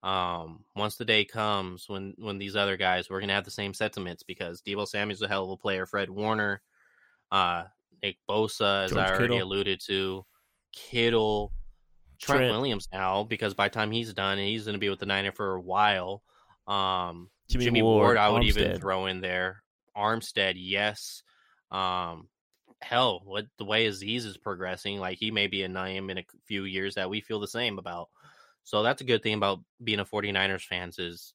[0.04, 3.74] Um, once the day comes when when these other guys, we're gonna have the same
[3.74, 5.86] sentiments because Deebo Samuel's a hell of a player.
[5.86, 6.62] Fred Warner,
[7.32, 7.64] uh,
[8.04, 9.48] Nick Bosa, as George I already Kittle.
[9.48, 10.26] alluded to,
[10.74, 11.52] Kittle,
[12.20, 12.52] Trent, Trent.
[12.52, 15.56] Williams now because by the time he's done, he's gonna be with the Niner for
[15.56, 16.22] a while.
[16.68, 19.64] Um, Jimmy Jimmy, Ward, Ward, I would even throw in there.
[19.96, 21.24] Armstead, yes.
[21.72, 22.28] Um,
[22.82, 26.26] hell, what the way Azeez is progressing, like he may be a name in a
[26.46, 28.10] few years that we feel the same about.
[28.64, 31.34] So that's a good thing about being a 49ers fans is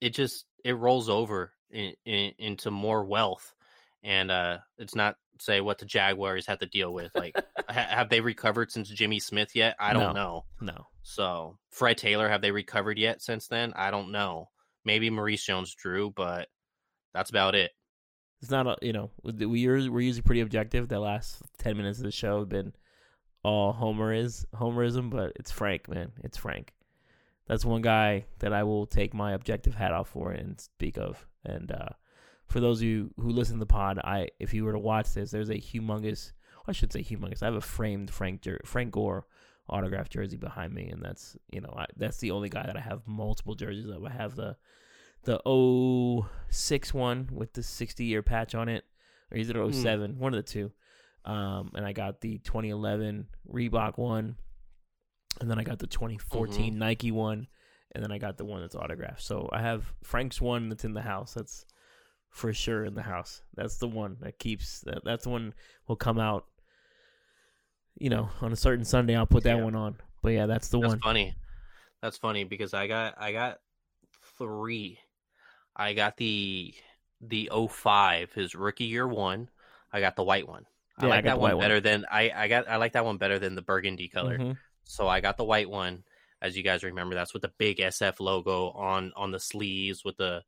[0.00, 3.54] it just it rolls over in, in, into more wealth,
[4.02, 7.10] and uh, it's not say what the Jaguars have to deal with.
[7.14, 7.34] Like,
[7.68, 9.76] ha- have they recovered since Jimmy Smith yet?
[9.78, 10.44] I don't know.
[10.60, 13.72] No, So Fred Taylor, have they recovered yet since then?
[13.74, 14.48] I don't know.
[14.84, 16.48] Maybe Maurice Jones-Drew, but
[17.12, 17.70] that's about it.
[18.40, 18.66] It's not.
[18.66, 20.88] A, you know, we we're we're usually pretty objective.
[20.88, 22.72] The last ten minutes of the show have been
[23.42, 26.12] all Homer is Homerism, but it's Frank, man.
[26.22, 26.72] It's Frank.
[27.46, 31.26] That's one guy that I will take my objective hat off for and speak of.
[31.44, 31.88] And uh,
[32.46, 35.12] for those of you who listen to the pod, I if you were to watch
[35.12, 36.32] this, there's a humongous.
[36.66, 37.42] I should say humongous.
[37.42, 39.26] I have a framed Frank jer- Frank Gore
[39.68, 42.80] autographed jersey behind me, and that's you know I, that's the only guy that I
[42.80, 44.04] have multiple jerseys of.
[44.04, 44.56] I have the
[45.24, 45.40] the
[46.50, 48.84] 06 one with the 60 year patch on it,
[49.30, 50.18] or is it 07?
[50.18, 50.72] One of the two.
[51.24, 54.36] Um, and I got the 2011 Reebok one,
[55.40, 57.46] and then I got the 2014 Nike one,
[57.94, 59.22] and then I got the one that's autographed.
[59.22, 61.34] So I have Frank's one that's in the house.
[61.34, 61.66] That's
[62.30, 63.42] for sure in the house.
[63.54, 64.80] That's the one that keeps.
[64.80, 65.52] That, that's the one
[65.88, 66.46] will come out.
[67.98, 69.64] You know, on a certain Sunday, I'll put that Yeah.
[69.64, 69.96] one on.
[70.22, 71.14] But yeah, that's the one That's one.
[71.14, 71.34] funny.
[72.00, 73.58] That's funny because I got I got
[74.38, 74.98] three.
[75.80, 76.74] I got the
[77.22, 79.48] the 05, his rookie year one.
[79.92, 80.66] I got the white one.
[80.98, 81.64] I Yeah, I like got that one white one.
[81.64, 84.38] better than I I got I like that one better than the burgundy color.
[84.38, 84.58] Mhm.
[84.84, 86.04] So I got the white one.
[86.42, 90.16] as you guys remember, that's with the big SF logo on on the sleeves with
[90.16, 90.42] the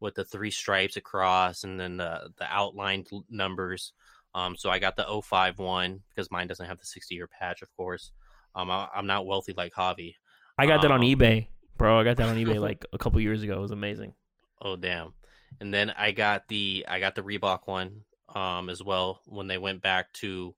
[0.00, 3.92] with the three stripes across and then the the outlined numbers.
[4.34, 7.62] Um, so I got the 05 one because mine doesn't have the 60 year patch,
[7.62, 8.10] of course.
[8.54, 10.14] Um, I, am not wealthy like Javi.
[10.58, 11.98] I got that on um, eBay, bro.
[12.00, 13.58] I got that on eBay like a couple years ago.
[13.58, 14.14] It was amazing.
[14.62, 15.12] Oh damn!
[15.60, 18.02] And then I got the I got the Reebok one
[18.34, 20.54] um as well when they went back to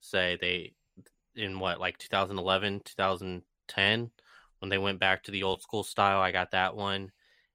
[0.00, 0.72] say they
[1.34, 4.10] in what like 2011 2010
[4.58, 7.10] when they went back to the old school style i got that one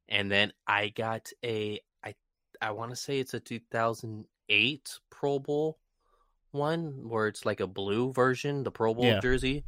[0.10, 2.14] and then i got a i
[2.62, 5.78] i want to say it's a 2008 pro bowl
[6.52, 9.20] one where it's like a blue version the pro bowl yeah.
[9.20, 9.64] jersey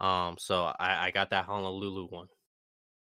[0.00, 2.28] um so i i got that honolulu one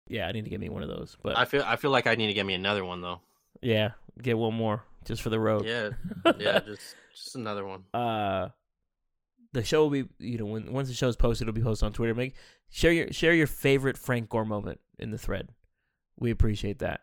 [0.08, 2.06] yeah i need to get me one of those but i feel i feel like
[2.06, 3.20] i need to get me another one though.
[3.60, 5.64] Yeah get one more just for the road.
[5.64, 5.90] Yeah
[6.38, 7.84] yeah just just another one.
[7.94, 8.48] Uh
[9.52, 11.86] the show will be you know when once the show is posted it'll be posted
[11.86, 12.14] on twitter.
[12.14, 12.34] Make
[12.70, 15.48] share your share your favorite frank gore moment in the thread.
[16.18, 17.00] We appreciate that.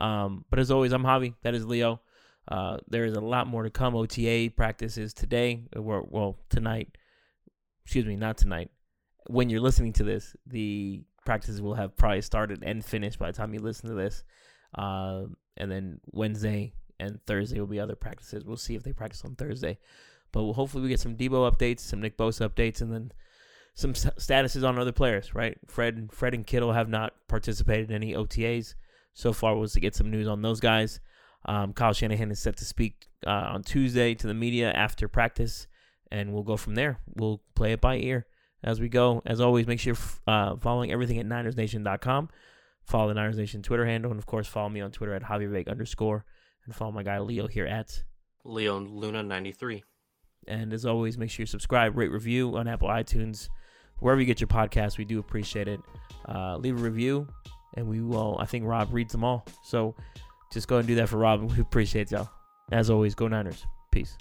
[0.00, 1.34] Um, but as always i'm javi.
[1.42, 2.00] That is leo.
[2.46, 3.94] Uh, there is a lot more to come.
[3.94, 6.96] Ota practices today or well tonight.
[7.84, 8.70] Excuse me not tonight.
[9.26, 13.36] When you're listening to this the practices will have probably started and finished by the
[13.36, 14.24] time you listen to this
[14.76, 15.22] uh,
[15.56, 19.34] and then wednesday and thursday will be other practices we'll see if they practice on
[19.34, 19.78] thursday
[20.32, 23.12] but hopefully we get some Deebo updates, some Nick Bosa updates, and then
[23.74, 25.34] some statuses on other players.
[25.34, 25.58] Right?
[25.66, 28.74] Fred, Fred and Kittle have not participated in any OTAs
[29.14, 29.56] so far.
[29.56, 31.00] Was to get some news on those guys.
[31.46, 35.66] Um, Kyle Shanahan is set to speak uh, on Tuesday to the media after practice,
[36.10, 36.98] and we'll go from there.
[37.14, 38.26] We'll play it by ear
[38.62, 39.22] as we go.
[39.24, 42.28] As always, make sure you're uh, following everything at NinersNation.com.
[42.84, 45.68] Follow the Niners Nation Twitter handle, and of course, follow me on Twitter at JavierVeg
[45.68, 46.24] underscore,
[46.64, 48.02] and follow my guy Leo here at
[48.44, 49.84] Leo Luna ninety three.
[50.46, 53.48] And as always, make sure you subscribe, rate, review on Apple iTunes,
[53.98, 54.96] wherever you get your podcast.
[54.96, 55.80] We do appreciate it.
[56.26, 57.28] Uh, leave a review,
[57.76, 58.38] and we will.
[58.40, 59.44] I think Rob reads them all.
[59.64, 59.94] So
[60.50, 61.42] just go and do that for Rob.
[61.52, 62.30] We appreciate y'all.
[62.72, 63.66] As always, go Niners.
[63.90, 64.16] Peace.